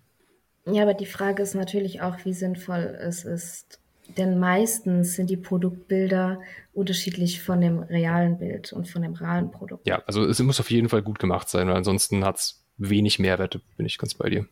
Ja, 0.65 0.83
aber 0.83 0.93
die 0.93 1.05
Frage 1.05 1.41
ist 1.41 1.55
natürlich 1.55 2.01
auch, 2.01 2.17
wie 2.25 2.33
sinnvoll 2.33 2.97
es 3.01 3.25
ist. 3.25 3.79
Denn 4.17 4.39
meistens 4.39 5.13
sind 5.15 5.29
die 5.29 5.37
Produktbilder 5.37 6.41
unterschiedlich 6.73 7.41
von 7.41 7.61
dem 7.61 7.79
realen 7.79 8.37
Bild 8.37 8.73
und 8.73 8.89
von 8.89 9.01
dem 9.01 9.13
realen 9.13 9.51
Produkt. 9.51 9.87
Ja, 9.87 10.03
also 10.05 10.25
es 10.25 10.39
muss 10.39 10.59
auf 10.59 10.69
jeden 10.69 10.89
Fall 10.89 11.01
gut 11.01 11.19
gemacht 11.19 11.49
sein, 11.49 11.67
weil 11.67 11.75
ansonsten 11.75 12.25
hat 12.25 12.37
es 12.37 12.65
wenig 12.77 13.19
Mehrwerte, 13.19 13.61
bin 13.77 13.85
ich 13.85 13.97
ganz 13.97 14.13
bei 14.13 14.29
dir. 14.29 14.47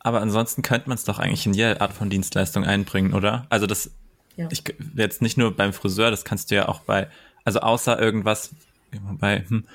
Aber 0.00 0.20
ansonsten 0.20 0.62
könnte 0.62 0.88
man 0.88 0.96
es 0.96 1.04
doch 1.04 1.18
eigentlich 1.18 1.46
in 1.46 1.54
jede 1.54 1.80
Art 1.80 1.92
von 1.92 2.10
Dienstleistung 2.10 2.64
einbringen, 2.64 3.14
oder? 3.14 3.46
Also 3.48 3.66
das, 3.66 3.90
ja. 4.36 4.48
ich 4.50 4.62
jetzt 4.94 5.22
nicht 5.22 5.36
nur 5.36 5.54
beim 5.56 5.72
Friseur, 5.72 6.10
das 6.10 6.24
kannst 6.24 6.50
du 6.50 6.54
ja 6.54 6.68
auch 6.68 6.80
bei, 6.80 7.08
also 7.44 7.60
außer 7.60 8.00
irgendwas 8.00 8.50
bei, 9.18 9.44
hm. 9.48 9.66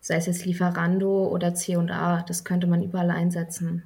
Sei 0.00 0.16
es 0.16 0.26
jetzt 0.26 0.44
Lieferando 0.44 1.28
oder 1.28 1.54
C&A, 1.54 2.22
das 2.22 2.44
könnte 2.44 2.66
man 2.66 2.82
überall 2.82 3.10
einsetzen. 3.10 3.84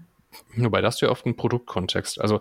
Wobei 0.56 0.80
das 0.80 1.00
ja 1.02 1.10
oft 1.10 1.26
ein 1.26 1.36
Produktkontext. 1.36 2.20
Also 2.20 2.40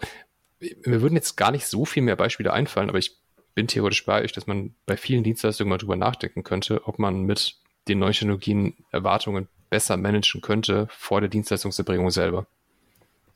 mir 0.59 1.01
würden 1.01 1.15
jetzt 1.15 1.35
gar 1.35 1.51
nicht 1.51 1.67
so 1.67 1.83
viel 1.83 2.01
mehr 2.01 2.15
Beispiele 2.15 2.53
einfallen, 2.53 2.89
aber 2.89 2.99
ich 2.99 3.17
bin 3.53 3.67
theoretisch 3.67 4.05
bei 4.05 4.21
euch, 4.23 4.31
dass 4.31 4.47
man 4.47 4.73
bei 4.85 4.97
vielen 4.97 5.23
Dienstleistungen 5.23 5.69
mal 5.69 5.77
drüber 5.77 5.97
nachdenken 5.97 6.43
könnte, 6.43 6.87
ob 6.87 6.99
man 6.99 7.23
mit 7.23 7.57
den 7.87 7.99
neuen 7.99 8.13
Technologien 8.13 8.75
Erwartungen 8.91 9.47
besser 9.69 9.97
managen 9.97 10.41
könnte 10.41 10.87
vor 10.89 11.19
der 11.19 11.29
Dienstleistungserbringung 11.29 12.11
selber 12.11 12.47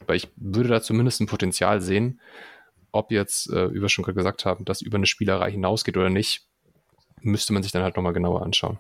weil 0.07 0.17
ich 0.17 0.29
würde 0.35 0.69
da 0.69 0.81
zumindest 0.81 1.21
ein 1.21 1.27
Potenzial 1.27 1.81
sehen, 1.81 2.19
ob 2.91 3.11
jetzt, 3.11 3.49
äh, 3.49 3.73
wie 3.73 3.81
wir 3.81 3.89
schon 3.89 4.03
gerade 4.03 4.15
gesagt 4.15 4.45
haben, 4.45 4.65
das 4.65 4.81
über 4.81 4.97
eine 4.97 5.05
Spielerei 5.05 5.51
hinausgeht 5.51 5.97
oder 5.97 6.09
nicht, 6.09 6.47
müsste 7.21 7.53
man 7.53 7.63
sich 7.63 7.71
dann 7.71 7.83
halt 7.83 7.95
nochmal 7.95 8.13
genauer 8.13 8.41
anschauen. 8.41 8.79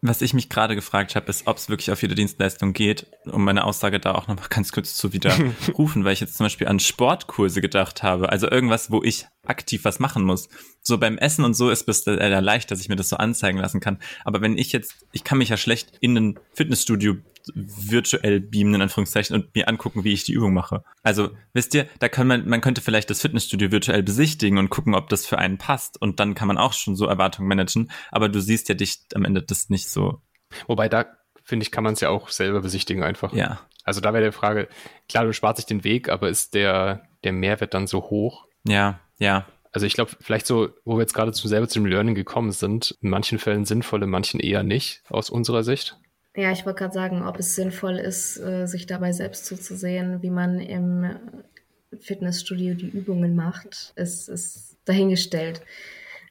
Was 0.00 0.22
ich 0.22 0.32
mich 0.32 0.48
gerade 0.48 0.76
gefragt 0.76 1.16
habe, 1.16 1.28
ist, 1.28 1.48
ob 1.48 1.56
es 1.56 1.68
wirklich 1.68 1.90
auf 1.90 2.02
jede 2.02 2.14
Dienstleistung 2.14 2.72
geht, 2.72 3.06
um 3.24 3.44
meine 3.44 3.64
Aussage 3.64 3.98
da 3.98 4.14
auch 4.14 4.28
noch 4.28 4.48
ganz 4.48 4.70
kurz 4.70 4.94
zu 4.94 5.12
widerrufen, 5.12 6.04
weil 6.04 6.12
ich 6.12 6.20
jetzt 6.20 6.36
zum 6.36 6.46
Beispiel 6.46 6.68
an 6.68 6.78
Sportkurse 6.78 7.60
gedacht 7.60 8.04
habe. 8.04 8.28
Also 8.28 8.48
irgendwas, 8.48 8.92
wo 8.92 9.02
ich 9.02 9.26
aktiv 9.48 9.84
was 9.84 9.98
machen 9.98 10.24
muss. 10.24 10.48
So 10.82 10.98
beim 10.98 11.18
Essen 11.18 11.44
und 11.44 11.54
so 11.54 11.70
ist 11.70 11.88
es 11.88 12.06
äh, 12.06 12.40
leicht, 12.40 12.70
dass 12.70 12.80
ich 12.80 12.88
mir 12.88 12.96
das 12.96 13.08
so 13.08 13.16
anzeigen 13.16 13.58
lassen 13.58 13.80
kann. 13.80 13.98
Aber 14.24 14.40
wenn 14.40 14.58
ich 14.58 14.72
jetzt, 14.72 15.06
ich 15.12 15.24
kann 15.24 15.38
mich 15.38 15.48
ja 15.48 15.56
schlecht 15.56 15.92
in 16.00 16.16
ein 16.16 16.40
Fitnessstudio 16.54 17.16
virtuell 17.54 18.40
beamen, 18.40 18.74
in 18.74 18.82
Anführungszeichen, 18.82 19.34
und 19.34 19.54
mir 19.54 19.68
angucken, 19.68 20.04
wie 20.04 20.12
ich 20.12 20.24
die 20.24 20.32
Übung 20.32 20.52
mache. 20.52 20.84
Also, 21.02 21.30
wisst 21.52 21.74
ihr, 21.74 21.88
da 21.98 22.08
kann 22.08 22.26
man, 22.26 22.48
man 22.48 22.60
könnte 22.60 22.80
vielleicht 22.80 23.10
das 23.10 23.22
Fitnessstudio 23.22 23.70
virtuell 23.70 24.02
besichtigen 24.02 24.58
und 24.58 24.70
gucken, 24.70 24.94
ob 24.94 25.08
das 25.08 25.26
für 25.26 25.38
einen 25.38 25.58
passt. 25.58 26.00
Und 26.00 26.20
dann 26.20 26.34
kann 26.34 26.48
man 26.48 26.58
auch 26.58 26.72
schon 26.72 26.96
so 26.96 27.06
Erwartungen 27.06 27.48
managen. 27.48 27.90
Aber 28.10 28.28
du 28.28 28.40
siehst 28.40 28.68
ja 28.68 28.74
dich 28.74 29.00
am 29.14 29.24
Ende 29.24 29.42
das 29.42 29.70
nicht 29.70 29.88
so. 29.88 30.20
Wobei 30.66 30.88
da, 30.88 31.06
finde 31.42 31.64
ich, 31.64 31.70
kann 31.70 31.84
man 31.84 31.94
es 31.94 32.00
ja 32.00 32.10
auch 32.10 32.28
selber 32.28 32.60
besichtigen 32.60 33.02
einfach. 33.02 33.32
Ja. 33.32 33.60
Also 33.84 34.00
da 34.00 34.12
wäre 34.12 34.24
die 34.24 34.32
Frage, 34.32 34.68
klar, 35.08 35.24
du 35.24 35.32
sparst 35.32 35.58
dich 35.58 35.66
den 35.66 35.84
Weg, 35.84 36.08
aber 36.08 36.28
ist 36.28 36.54
der, 36.54 37.08
der 37.24 37.32
Mehrwert 37.32 37.72
dann 37.72 37.86
so 37.86 38.02
hoch? 38.02 38.46
Ja, 38.64 39.00
ja. 39.18 39.46
Also 39.70 39.86
ich 39.86 39.92
glaube, 39.92 40.12
vielleicht 40.20 40.46
so, 40.46 40.70
wo 40.84 40.96
wir 40.96 41.02
jetzt 41.02 41.14
gerade 41.14 41.32
zu 41.32 41.46
selber 41.46 41.68
zum 41.68 41.84
Learning 41.84 42.14
gekommen 42.14 42.52
sind, 42.52 42.96
in 43.02 43.10
manchen 43.10 43.38
Fällen 43.38 43.66
sinnvoll, 43.66 44.02
in 44.02 44.10
manchen 44.10 44.40
eher 44.40 44.62
nicht, 44.62 45.02
aus 45.08 45.28
unserer 45.28 45.62
Sicht. 45.62 45.98
Ja, 46.34 46.52
ich 46.52 46.64
wollte 46.64 46.78
gerade 46.78 46.94
sagen, 46.94 47.26
ob 47.26 47.38
es 47.38 47.54
sinnvoll 47.54 47.96
ist, 47.96 48.38
äh, 48.38 48.66
sich 48.66 48.86
dabei 48.86 49.12
selbst 49.12 49.44
zuzusehen, 49.44 50.22
wie 50.22 50.30
man 50.30 50.60
im 50.60 51.16
Fitnessstudio 52.00 52.74
die 52.74 52.88
Übungen 52.88 53.34
macht, 53.34 53.92
ist, 53.96 54.28
ist 54.28 54.78
dahingestellt. 54.84 55.62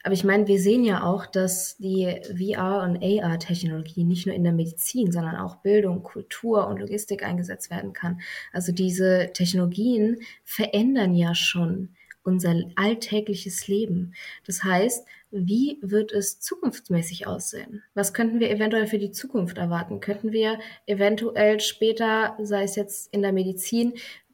Aber 0.04 0.14
ich 0.14 0.24
meine, 0.24 0.48
wir 0.48 0.60
sehen 0.62 0.86
ja 0.86 1.04
auch, 1.04 1.26
dass 1.26 1.76
die 1.78 2.06
VR- 2.06 2.84
und 2.84 3.04
AR-Technologie 3.04 4.06
nicht 4.06 4.26
nur 4.26 4.36
in 4.36 4.46
der 4.46 4.54
Medizin, 4.54 5.12
sondern 5.12 5.36
auch 5.36 5.58
Bildung, 5.58 6.04
Kultur 6.04 6.68
und 6.68 6.80
Logistik 6.80 7.24
eingesetzt 7.24 7.70
werden 7.70 7.92
kann. 7.92 8.22
Also 8.54 8.72
diese 8.72 9.32
Technologien 9.34 10.22
verändern 10.46 11.14
ja 11.14 11.36
schon 11.36 11.97
unser 12.28 12.56
alltägliches 12.76 13.68
Leben. 13.68 14.14
Das 14.46 14.64
heißt, 14.64 15.08
wie 15.32 15.80
wird 15.82 16.12
es 16.12 16.40
zukunftsmäßig 16.40 17.26
aussehen? 17.26 17.84
Was 17.94 18.14
könnten 18.14 18.40
wir 18.40 18.52
eventuell 18.52 18.86
für 18.86 19.00
die 19.00 19.12
Zukunft 19.12 19.58
erwarten? 19.58 20.02
Könnten 20.02 20.32
wir 20.34 20.60
eventuell 20.86 21.60
später, 21.62 22.38
sei 22.42 22.64
es 22.64 22.76
jetzt 22.76 23.14
in 23.14 23.22
der 23.22 23.32
Medizin, 23.32 23.94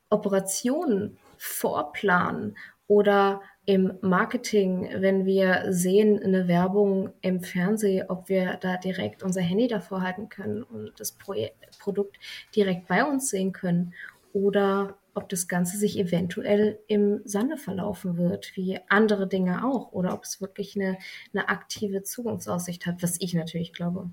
Operationen 0.10 1.18
vorplanen 1.38 2.58
oder 2.88 3.42
im 3.66 3.94
Marketing, 4.02 4.90
wenn 4.96 5.26
wir 5.26 5.66
sehen 5.70 6.22
eine 6.22 6.48
Werbung 6.48 7.14
im 7.22 7.42
Fernsehen, 7.42 8.10
ob 8.10 8.28
wir 8.28 8.58
da 8.60 8.78
direkt 8.78 9.24
unser 9.24 9.42
Handy 9.42 9.68
davor 9.68 10.02
halten 10.02 10.30
können 10.30 10.64
und 10.64 10.92
das 10.98 11.14
Pro 11.14 11.34
Produkt 11.80 12.18
direkt 12.56 12.88
bei 12.88 13.06
uns 13.06 13.30
sehen 13.30 13.54
können 13.54 13.94
oder 14.34 14.98
ob 15.16 15.30
das 15.30 15.48
Ganze 15.48 15.78
sich 15.78 15.98
eventuell 15.98 16.80
im 16.88 17.22
Sande 17.26 17.58
verlaufen 17.58 18.18
wird, 18.18 18.52
wie 18.56 18.80
andere 18.90 19.28
Dinge 19.28 19.66
auch, 19.66 19.92
oder 19.92 20.14
ob 20.14 20.24
es 20.24 20.42
wirklich 20.42 20.76
eine, 20.76 20.98
eine 21.34 21.50
aktive 21.50 22.04
Zukunftsaussicht 22.04 22.86
hat, 22.86 23.04
was 23.04 23.18
ich 23.20 23.34
natürlich 23.34 23.74
glaube. 23.74 24.10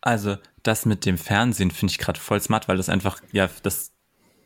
Also 0.00 0.36
das 0.62 0.84
mit 0.84 1.06
dem 1.06 1.18
Fernsehen 1.18 1.70
finde 1.70 1.92
ich 1.92 1.98
gerade 1.98 2.18
voll 2.18 2.40
smart, 2.40 2.68
weil 2.68 2.76
das 2.76 2.88
einfach 2.88 3.22
ja 3.32 3.48
das 3.62 3.92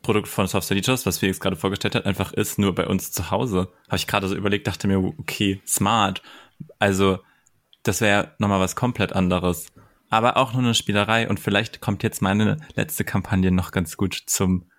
Produkt 0.03 0.27
von 0.27 0.47
Soft 0.47 0.69
Editors, 0.71 1.05
was 1.05 1.17
Felix 1.17 1.39
gerade 1.39 1.55
vorgestellt 1.55 1.95
hat, 1.95 2.05
einfach 2.05 2.31
ist 2.31 2.59
nur 2.59 2.73
bei 2.75 2.87
uns 2.87 3.11
zu 3.11 3.31
Hause. 3.31 3.69
Habe 3.87 3.97
ich 3.97 4.07
gerade 4.07 4.27
so 4.27 4.35
überlegt, 4.35 4.67
dachte 4.67 4.87
mir, 4.87 4.99
okay, 4.99 5.61
smart. 5.65 6.21
Also 6.79 7.19
das 7.83 8.01
wäre 8.01 8.35
nochmal 8.37 8.59
was 8.59 8.75
komplett 8.75 9.13
anderes. 9.13 9.67
Aber 10.09 10.37
auch 10.37 10.53
nur 10.53 10.61
eine 10.61 10.75
Spielerei 10.75 11.27
und 11.27 11.39
vielleicht 11.39 11.81
kommt 11.81 12.03
jetzt 12.03 12.21
meine 12.21 12.57
letzte 12.75 13.03
Kampagne 13.03 13.51
noch 13.51 13.71
ganz 13.71 13.97
gut 13.97 14.13
zum 14.27 14.69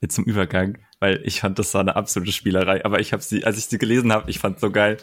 jetzt 0.00 0.14
zum 0.14 0.24
Übergang, 0.24 0.78
weil 1.00 1.20
ich 1.24 1.40
fand, 1.40 1.58
das 1.58 1.74
war 1.74 1.80
eine 1.80 1.96
absolute 1.96 2.32
Spielerei. 2.32 2.84
Aber 2.84 3.00
ich 3.00 3.12
habe 3.12 3.22
sie, 3.22 3.44
als 3.44 3.58
ich 3.58 3.66
sie 3.66 3.78
gelesen 3.78 4.12
habe, 4.12 4.30
ich 4.30 4.38
fand 4.38 4.60
so 4.60 4.70
geil. 4.70 4.98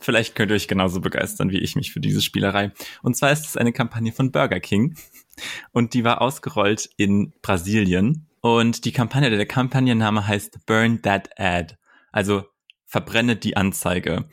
Vielleicht 0.00 0.34
könnt 0.34 0.50
ihr 0.50 0.54
euch 0.54 0.68
genauso 0.68 1.00
begeistern 1.00 1.50
wie 1.50 1.58
ich 1.58 1.74
mich 1.74 1.92
für 1.92 2.00
diese 2.00 2.20
Spielerei. 2.20 2.72
Und 3.02 3.16
zwar 3.16 3.32
ist 3.32 3.46
es 3.46 3.56
eine 3.56 3.72
Kampagne 3.72 4.12
von 4.12 4.30
Burger 4.30 4.60
King 4.60 4.94
und 5.72 5.94
die 5.94 6.04
war 6.04 6.20
ausgerollt 6.20 6.90
in 6.96 7.32
Brasilien. 7.42 8.26
Und 8.40 8.84
die 8.84 8.92
Kampagne, 8.92 9.30
der 9.30 9.46
Kampagnenname 9.46 10.26
heißt 10.26 10.66
Burn 10.66 11.02
That 11.02 11.30
Ad. 11.38 11.76
Also 12.12 12.44
verbrenne 12.86 13.36
die 13.36 13.56
Anzeige. 13.56 14.28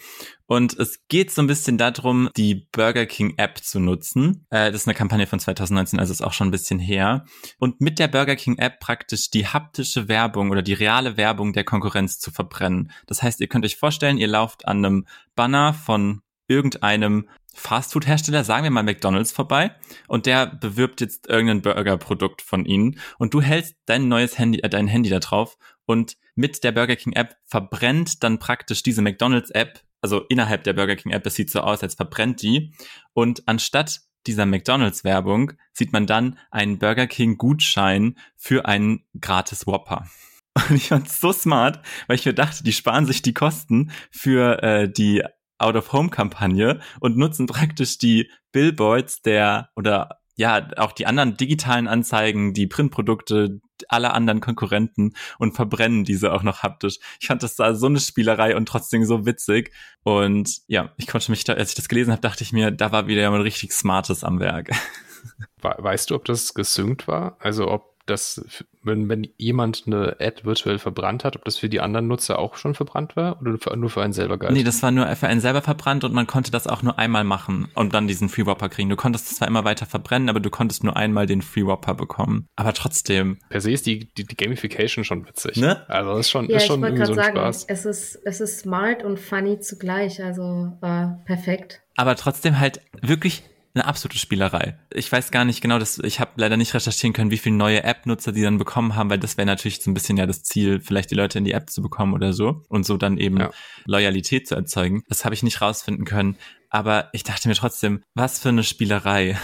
Und 0.46 0.78
es 0.78 1.08
geht 1.08 1.32
so 1.32 1.42
ein 1.42 1.48
bisschen 1.48 1.78
darum, 1.78 2.30
die 2.38 2.68
Burger 2.72 3.08
King 3.08 3.34
App 3.38 3.58
zu 3.58 3.80
nutzen. 3.80 4.46
Äh, 4.52 4.72
das 4.72 4.82
ist 4.82 4.88
eine 4.88 4.96
Kampagne 4.96 5.26
von 5.26 5.40
2019, 5.40 6.00
also 6.00 6.12
ist 6.12 6.22
auch 6.22 6.34
schon 6.34 6.50
ein 6.50 6.52
bisschen 6.52 6.80
her. 6.80 7.26
Und 7.58 7.82
mit 7.82 7.98
der 7.98 8.08
Burger 8.08 8.36
King 8.36 8.60
App 8.60 8.80
praktisch 8.80 9.32
die 9.32 9.48
haptische 9.48 10.08
Werbung 10.08 10.52
oder 10.52 10.62
die 10.62 10.74
reale 10.74 11.18
Werbung 11.18 11.54
der 11.54 11.64
Konkurrenz 11.64 12.20
zu 12.20 12.30
verbrennen. 12.30 12.92
Das 13.08 13.24
heißt, 13.24 13.42
ihr 13.42 13.48
könnt 13.48 13.66
euch 13.66 13.78
vorstellen, 13.78 14.18
ihr 14.20 14.28
lauft 14.28 14.68
an 14.68 14.78
einem 14.78 15.08
Banner 15.36 15.74
von 15.74 16.22
irgendeinem 16.48 17.28
Fastfood-Hersteller, 17.56 18.44
sagen 18.44 18.64
wir 18.64 18.72
mal 18.72 18.84
McDonald's 18.84 19.32
vorbei 19.32 19.76
und 20.08 20.26
der 20.26 20.48
bewirbt 20.48 21.02
jetzt 21.02 21.30
irgendein 21.30 21.62
Burger-Produkt 21.62 22.42
von 22.42 22.66
ihnen 22.66 23.00
und 23.20 23.34
du 23.34 23.42
hältst 23.42 23.76
dein 23.86 24.08
neues 24.08 24.40
Handy, 24.40 24.60
äh, 24.60 24.70
dein 24.70 24.88
Handy 24.88 25.10
da 25.10 25.20
drauf 25.20 25.58
und 25.86 26.18
mit 26.36 26.64
der 26.64 26.72
Burger 26.72 26.96
King 26.96 27.14
App 27.14 27.36
verbrennt 27.46 28.24
dann 28.24 28.40
praktisch 28.40 28.84
diese 28.84 29.02
McDonald's 29.02 29.52
App, 29.52 29.82
also 30.02 30.22
innerhalb 30.30 30.64
der 30.64 30.74
Burger 30.74 30.96
King 30.96 31.12
App, 31.12 31.26
es 31.26 31.36
sieht 31.36 31.52
so 31.52 31.62
aus, 31.62 31.84
als 31.84 31.96
verbrennt 31.96 32.42
die 32.42 32.74
und 33.14 33.44
anstatt 33.48 34.02
dieser 34.28 34.46
McDonald's 34.46 35.04
Werbung 35.04 35.54
sieht 35.74 35.92
man 35.92 36.08
dann 36.08 36.40
einen 36.52 36.80
Burger 36.80 37.08
King 37.08 37.38
Gutschein 37.38 38.18
für 38.36 38.66
einen 38.66 39.04
gratis 39.20 39.68
Whopper. 39.68 40.08
Und 40.70 40.76
ich 40.76 40.90
fand's 40.90 41.20
so 41.20 41.34
smart, 41.34 41.84
weil 42.06 42.16
ich 42.16 42.26
mir 42.26 42.34
dachte, 42.34 42.64
die 42.64 42.74
sparen 42.74 43.08
sich 43.08 43.24
die 43.24 43.34
Kosten 43.34 43.92
für 44.12 44.62
äh, 44.62 44.88
die 44.88 45.24
Out-of-Home-Kampagne 45.58 46.80
und 47.00 47.18
nutzen 47.18 47.48
praktisch 47.48 47.98
die 47.98 48.30
Billboards 48.52 49.22
der 49.22 49.70
oder 49.76 50.22
ja, 50.36 50.68
auch 50.78 50.92
die 50.92 51.06
anderen 51.06 51.38
digitalen 51.38 51.88
Anzeigen, 51.88 52.54
die 52.54 52.68
Printprodukte 52.68 53.62
aller 53.88 54.14
anderen 54.14 54.40
Konkurrenten 54.40 55.14
und 55.40 55.56
verbrennen 55.56 56.04
diese 56.04 56.34
auch 56.34 56.44
noch 56.44 56.64
haptisch. 56.64 57.00
Ich 57.20 57.28
fand 57.28 57.44
das 57.44 57.56
da 57.56 57.76
so 57.76 57.88
eine 57.88 58.00
Spielerei 58.00 58.56
und 58.56 58.68
trotzdem 58.68 59.04
so 59.06 59.26
witzig. 59.26 59.72
Und 60.04 60.62
ja, 60.68 60.92
ich 60.98 61.08
konnte 61.08 61.32
mich 61.32 61.44
da, 61.44 61.54
als 61.54 61.70
ich 61.70 61.76
das 61.76 61.90
gelesen 61.90 62.12
habe, 62.12 62.22
dachte 62.22 62.44
ich 62.44 62.54
mir, 62.54 62.72
da 62.72 62.92
war 62.92 63.08
wieder 63.08 63.30
mal 63.30 63.42
richtig 63.42 63.74
Smartes 63.74 64.24
am 64.24 64.40
Werk. 64.40 64.72
Weißt 65.62 66.10
du, 66.10 66.16
ob 66.16 66.26
das 66.26 66.54
gesynkt 66.54 67.08
war? 67.08 67.38
Also 67.40 67.70
ob 67.70 67.93
dass, 68.06 68.66
wenn, 68.82 69.08
wenn 69.08 69.28
jemand 69.38 69.84
eine 69.86 70.18
Ad 70.20 70.44
virtuell 70.44 70.80
verbrannt 70.80 71.24
hat, 71.24 71.36
ob 71.36 71.46
das 71.46 71.58
für 71.58 71.70
die 71.70 71.80
anderen 71.80 72.08
Nutzer 72.08 72.38
auch 72.40 72.56
schon 72.56 72.76
verbrannt 72.76 73.16
war 73.16 73.40
oder 73.42 73.58
nur 73.76 73.90
für 73.90 74.02
einen 74.02 74.14
selber 74.14 74.38
galt? 74.38 74.54
Nee, 74.54 74.64
das 74.64 74.84
war 74.84 74.92
nur 74.92 75.08
für 75.16 75.28
einen 75.28 75.40
selber 75.40 75.62
verbrannt 75.62 76.04
und 76.04 76.14
man 76.14 76.28
konnte 76.28 76.52
das 76.52 76.68
auch 76.68 76.82
nur 76.82 77.00
einmal 77.00 77.24
machen 77.24 77.70
und 77.76 77.94
dann 77.94 78.08
diesen 78.08 78.30
Free 78.30 78.46
Whopper 78.46 78.70
kriegen. 78.70 78.90
Du 78.90 78.96
konntest 78.96 79.36
zwar 79.36 79.48
immer 79.48 79.64
weiter 79.64 79.86
verbrennen, 79.86 80.30
aber 80.30 80.40
du 80.40 80.50
konntest 80.50 80.84
nur 80.84 80.98
einmal 80.98 81.26
den 81.26 81.42
Free 81.42 81.66
Whopper 81.66 81.94
bekommen. 81.94 82.48
Aber 82.56 82.74
trotzdem. 82.74 83.38
Per 83.50 83.62
se 83.62 83.72
ist 83.72 83.86
die, 83.86 84.12
die, 84.14 84.26
die 84.26 84.36
Gamification 84.36 85.04
schon 85.04 85.26
witzig. 85.26 85.58
Ne? 85.58 85.88
Also 85.90 86.12
das 86.12 86.20
ist 86.22 86.30
schon, 86.32 86.50
ja, 86.50 86.58
ist 86.58 86.68
schon 86.68 86.84
irgendwie 86.84 87.06
so 87.06 87.14
ein 87.14 87.18
sagen, 87.18 87.38
Spaß. 87.38 87.66
Es 87.68 87.86
ist, 87.86 88.20
es 88.26 88.42
ist 88.42 88.60
smart 88.60 89.04
und 89.04 89.20
funny 89.20 89.60
zugleich, 89.60 90.22
also 90.22 90.74
war 90.82 91.22
perfekt. 91.26 91.82
Aber 91.96 92.16
trotzdem 92.16 92.60
halt 92.60 92.82
wirklich 93.02 93.44
eine 93.76 93.86
absolute 93.86 94.20
Spielerei. 94.20 94.78
Ich 94.94 95.12
weiß 95.12 95.32
gar 95.32 95.46
nicht 95.46 95.62
genau, 95.62 95.80
dass 95.80 95.98
ich 95.98 96.20
habe 96.20 96.32
leider 96.36 96.58
nicht 96.58 96.74
recherchieren 96.74 97.14
können, 97.14 97.32
wie 97.32 97.38
viele 97.38 97.56
neue 97.56 97.84
App-Nutzer 97.84 98.32
die 98.32 98.44
dann 98.44 98.58
bekommen 98.58 98.96
haben, 98.96 99.10
weil 99.10 99.18
das 99.18 99.38
wäre 99.38 99.48
natürlich 99.48 99.82
so 99.82 99.90
ein 99.90 99.96
bisschen 99.96 100.18
ja 100.18 100.28
das 100.28 100.44
Ziel, 100.44 100.80
vielleicht 100.80 101.10
die 101.10 101.16
Leute 101.16 101.40
in 101.40 101.44
die 101.44 101.54
App 101.54 101.70
zu 101.70 101.82
bekommen 101.82 102.14
oder 102.14 102.34
so 102.34 102.64
und 102.70 102.86
so 102.86 102.98
dann 102.98 103.18
eben 103.18 103.40
ja. 103.40 103.52
Loyalität 103.86 104.48
zu 104.48 104.56
erzeugen. 104.56 105.04
Das 105.10 105.26
habe 105.26 105.34
ich 105.34 105.42
nicht 105.42 105.62
rausfinden 105.62 106.06
können, 106.06 106.38
aber 106.70 107.10
ich 107.14 107.24
dachte 107.24 107.48
mir 107.48 107.56
trotzdem, 107.56 108.04
was 108.14 108.40
für 108.40 108.50
eine 108.50 108.64
Spielerei. 108.64 109.38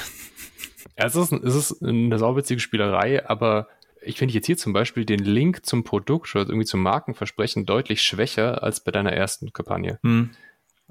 Ja, 0.98 1.06
es 1.06 1.15
ist, 1.15 1.32
es 1.32 1.56
ist 1.56 1.84
eine 1.84 2.20
sauwitzige 2.20 2.60
Spielerei, 2.60 3.28
aber 3.28 3.68
ich 4.02 4.18
finde 4.18 4.34
jetzt 4.34 4.46
hier 4.46 4.58
zum 4.58 4.74
Beispiel 4.74 5.06
den 5.06 5.20
Link 5.20 5.65
zum 5.65 5.84
Produkt 5.84 6.34
oder 6.36 6.48
irgendwie 6.48 6.65
zum 6.65 6.82
Markenversprechen 6.82 7.65
deutlich 7.65 8.02
schwächer 8.02 8.63
als 8.63 8.84
bei 8.84 8.92
deiner 8.92 9.12
ersten 9.12 9.52
Kampagne. 9.54 10.00
Hm. 10.04 10.32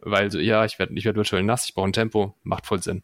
Weil 0.00 0.30
so, 0.30 0.38
ja, 0.38 0.64
ich 0.64 0.78
werde 0.78 0.94
ich 0.94 1.04
werd 1.04 1.16
virtuell 1.16 1.42
nass, 1.42 1.66
ich 1.66 1.74
brauche 1.74 1.88
ein 1.88 1.92
Tempo, 1.92 2.34
macht 2.42 2.66
voll 2.66 2.82
Sinn. 2.82 3.02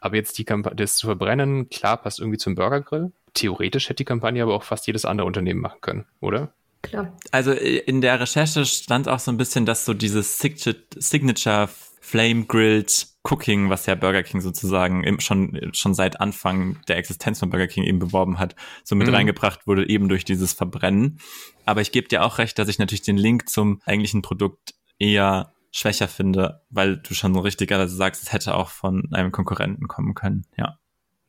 Aber 0.00 0.16
jetzt 0.16 0.38
die 0.38 0.44
Kampagne, 0.44 0.76
das 0.76 0.96
zu 0.96 1.06
verbrennen, 1.06 1.68
klar, 1.68 1.96
passt 1.96 2.18
irgendwie 2.18 2.38
zum 2.38 2.54
Burgergrill. 2.54 3.12
Theoretisch 3.34 3.88
hätte 3.88 3.98
die 3.98 4.04
Kampagne 4.04 4.42
aber 4.42 4.54
auch 4.54 4.64
fast 4.64 4.86
jedes 4.86 5.04
andere 5.04 5.26
Unternehmen 5.26 5.60
machen 5.60 5.80
können, 5.80 6.06
oder? 6.20 6.52
Klar. 6.82 7.16
Also 7.30 7.52
äh, 7.52 7.78
in 7.78 8.00
der 8.00 8.20
Recherche 8.20 8.66
stand 8.66 9.08
auch 9.08 9.20
so 9.20 9.30
ein 9.30 9.36
bisschen, 9.36 9.64
dass 9.64 9.84
so 9.84 9.94
dieses 9.94 10.38
Signature 10.38 11.68
Flame 12.00 12.44
Grilled 12.46 13.06
Cooking, 13.22 13.70
was 13.70 13.86
ja 13.86 13.94
Burger 13.94 14.24
King 14.24 14.40
sozusagen 14.40 15.20
schon, 15.20 15.70
schon 15.72 15.94
seit 15.94 16.20
Anfang 16.20 16.80
der 16.88 16.96
Existenz 16.96 17.38
von 17.38 17.50
Burger 17.50 17.68
King 17.68 17.84
eben 17.84 18.00
beworben 18.00 18.40
hat, 18.40 18.56
so 18.82 18.96
mit 18.96 19.06
mhm. 19.06 19.14
reingebracht 19.14 19.68
wurde, 19.68 19.88
eben 19.88 20.08
durch 20.08 20.24
dieses 20.24 20.52
Verbrennen. 20.52 21.20
Aber 21.64 21.80
ich 21.80 21.92
gebe 21.92 22.08
dir 22.08 22.24
auch 22.24 22.38
recht, 22.38 22.58
dass 22.58 22.68
ich 22.68 22.80
natürlich 22.80 23.02
den 23.02 23.16
Link 23.16 23.48
zum 23.48 23.80
eigentlichen 23.84 24.22
Produkt 24.22 24.74
eher 24.98 25.52
schwächer 25.72 26.06
finde, 26.06 26.62
weil 26.70 26.98
du 26.98 27.14
schon 27.14 27.34
so 27.34 27.40
richtigerweise 27.40 27.96
sagst, 27.96 28.22
es 28.22 28.32
hätte 28.32 28.54
auch 28.54 28.68
von 28.68 29.08
einem 29.12 29.32
Konkurrenten 29.32 29.88
kommen 29.88 30.14
können, 30.14 30.46
ja. 30.56 30.78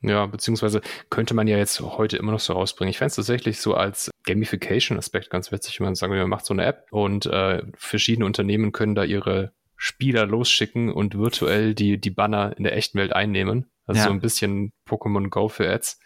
Ja, 0.02 0.26
beziehungsweise 0.26 0.82
könnte 1.08 1.32
man 1.32 1.48
ja 1.48 1.56
jetzt 1.56 1.80
heute 1.80 2.18
immer 2.18 2.32
noch 2.32 2.40
so 2.40 2.52
rausbringen. 2.52 2.90
Ich 2.90 2.98
fände 2.98 3.08
es 3.08 3.16
tatsächlich 3.16 3.58
so 3.58 3.72
als 3.72 4.10
Gamification-Aspekt 4.24 5.30
ganz 5.30 5.50
witzig, 5.50 5.80
wenn 5.80 5.86
man 5.86 5.94
sagen 5.94 6.14
man 6.14 6.28
macht 6.28 6.44
so 6.44 6.52
eine 6.52 6.66
App 6.66 6.88
und 6.90 7.24
äh, 7.24 7.62
verschiedene 7.74 8.26
Unternehmen 8.26 8.72
können 8.72 8.94
da 8.94 9.04
ihre 9.04 9.52
Spieler 9.76 10.26
losschicken 10.26 10.92
und 10.92 11.16
virtuell 11.16 11.74
die, 11.74 11.98
die 11.98 12.10
Banner 12.10 12.54
in 12.56 12.64
der 12.64 12.76
echten 12.76 12.98
Welt 12.98 13.14
einnehmen. 13.14 13.70
Also 13.86 14.00
ja. 14.00 14.04
so 14.06 14.10
ein 14.10 14.20
bisschen 14.20 14.72
Pokémon 14.86 15.30
Go 15.30 15.48
für 15.48 15.70
Ads. 15.70 15.98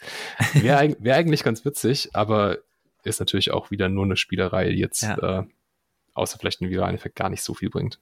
Wäre 0.54 0.96
wär 1.00 1.16
eigentlich 1.16 1.42
ganz 1.42 1.64
witzig, 1.64 2.10
aber 2.14 2.58
ist 3.02 3.18
natürlich 3.18 3.50
auch 3.50 3.72
wieder 3.72 3.88
nur 3.88 4.04
eine 4.04 4.16
Spielerei, 4.16 4.70
die 4.70 4.78
jetzt 4.78 5.02
ja. 5.02 5.40
äh, 5.40 5.44
außer 6.14 6.38
vielleicht 6.38 6.60
ein 6.60 6.70
viralen 6.70 6.94
Effekt 6.94 7.16
gar 7.16 7.30
nicht 7.30 7.42
so 7.42 7.54
viel 7.54 7.70
bringt. 7.70 7.98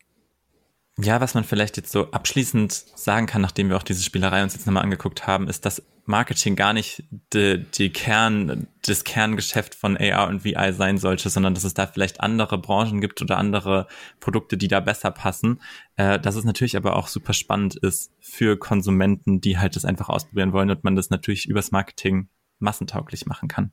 Ja, 0.99 1.21
was 1.21 1.35
man 1.35 1.45
vielleicht 1.45 1.77
jetzt 1.77 1.93
so 1.93 2.11
abschließend 2.11 2.73
sagen 2.73 3.27
kann, 3.27 3.43
nachdem 3.43 3.69
wir 3.69 3.77
auch 3.77 3.83
diese 3.83 4.03
Spielerei 4.03 4.43
uns 4.43 4.55
jetzt 4.55 4.67
nochmal 4.67 4.83
angeguckt 4.83 5.27
haben, 5.27 5.47
ist, 5.47 5.67
dass 5.67 5.83
Marketing 6.07 6.57
gar 6.57 6.73
nicht 6.73 7.05
die, 7.35 7.67
die 7.75 7.91
Kern, 7.91 8.67
das 8.87 9.05
Kerngeschäft 9.05 9.75
von 9.75 9.99
AR 9.99 10.29
und 10.29 10.45
VI 10.45 10.73
sein 10.73 10.97
sollte, 10.97 11.29
sondern 11.29 11.53
dass 11.53 11.65
es 11.65 11.75
da 11.75 11.87
vielleicht 11.87 12.21
andere 12.21 12.57
Branchen 12.57 13.03
gibt 13.03 13.21
oder 13.21 13.37
andere 13.37 13.89
Produkte, 14.21 14.57
die 14.57 14.69
da 14.69 14.81
besser 14.81 15.11
passen. 15.11 15.61
Äh, 15.97 16.19
dass 16.19 16.37
es 16.37 16.45
natürlich 16.45 16.79
aber 16.79 16.97
auch 16.97 17.09
super 17.09 17.35
spannend 17.35 17.75
ist 17.75 18.13
für 18.21 18.57
Konsumenten, 18.57 19.43
die 19.43 19.59
halt 19.59 19.77
das 19.77 19.85
einfach 19.85 20.09
ausprobieren 20.09 20.53
wollen 20.55 20.71
und 20.71 20.83
man 20.83 20.97
das 20.97 21.11
natürlich 21.11 21.47
übers 21.47 21.73
Marketing 21.73 22.29
massentauglich 22.59 23.27
machen 23.27 23.49
kann. 23.49 23.73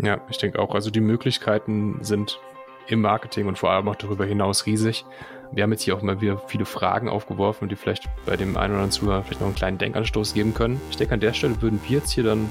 Ja, 0.00 0.20
ich 0.30 0.38
denke 0.38 0.60
auch. 0.60 0.74
Also 0.74 0.90
die 0.90 1.00
Möglichkeiten 1.00 2.04
sind 2.04 2.38
im 2.88 3.00
Marketing 3.00 3.46
und 3.46 3.58
vor 3.58 3.70
allem 3.70 3.88
auch 3.88 3.96
darüber 3.96 4.24
hinaus 4.24 4.66
riesig. 4.66 5.04
Wir 5.52 5.62
haben 5.62 5.72
jetzt 5.72 5.82
hier 5.82 5.96
auch 5.96 6.02
mal 6.02 6.20
wieder 6.20 6.38
viele 6.38 6.64
Fragen 6.64 7.08
aufgeworfen, 7.08 7.68
die 7.68 7.76
vielleicht 7.76 8.08
bei 8.24 8.36
dem 8.36 8.56
einen 8.56 8.72
oder 8.72 8.82
anderen 8.82 8.90
Zuhörer 8.90 9.22
vielleicht 9.22 9.40
noch 9.40 9.46
einen 9.46 9.56
kleinen 9.56 9.78
Denkanstoß 9.78 10.34
geben 10.34 10.54
können. 10.54 10.80
Ich 10.90 10.96
denke, 10.96 11.14
an 11.14 11.20
der 11.20 11.32
Stelle 11.32 11.60
würden 11.62 11.80
wir 11.86 11.98
jetzt 11.98 12.10
hier 12.10 12.24
dann 12.24 12.50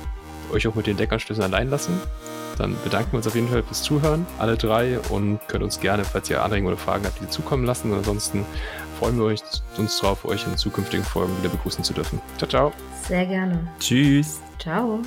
euch 0.53 0.67
auch 0.67 0.75
mit 0.75 0.87
den 0.87 0.97
Denkanstößen 0.97 1.43
allein 1.43 1.69
lassen. 1.69 1.99
Dann 2.57 2.75
bedanken 2.83 3.11
wir 3.11 3.17
uns 3.17 3.27
auf 3.27 3.35
jeden 3.35 3.49
Fall 3.49 3.63
fürs 3.63 3.83
Zuhören, 3.83 4.25
alle 4.39 4.55
drei, 4.55 4.99
und 5.09 5.39
könnt 5.47 5.63
uns 5.63 5.79
gerne, 5.79 6.05
falls 6.05 6.29
ihr 6.29 6.41
Anregungen 6.41 6.73
oder 6.73 6.81
Fragen 6.81 7.03
habt, 7.03 7.19
die 7.19 7.27
zukommen 7.27 7.65
lassen. 7.65 7.91
Und 7.91 7.97
ansonsten 7.97 8.45
freuen 8.97 9.17
wir 9.17 9.25
uns 9.77 9.99
darauf, 9.99 10.23
euch 10.23 10.45
in 10.47 10.57
zukünftigen 10.57 11.03
Folgen 11.03 11.37
wieder 11.39 11.49
begrüßen 11.49 11.83
zu 11.83 11.93
dürfen. 11.93 12.21
Ciao, 12.37 12.47
ciao. 12.47 12.71
Sehr 13.07 13.25
gerne. 13.25 13.67
Tschüss. 13.79 14.41
Ciao. 14.57 15.01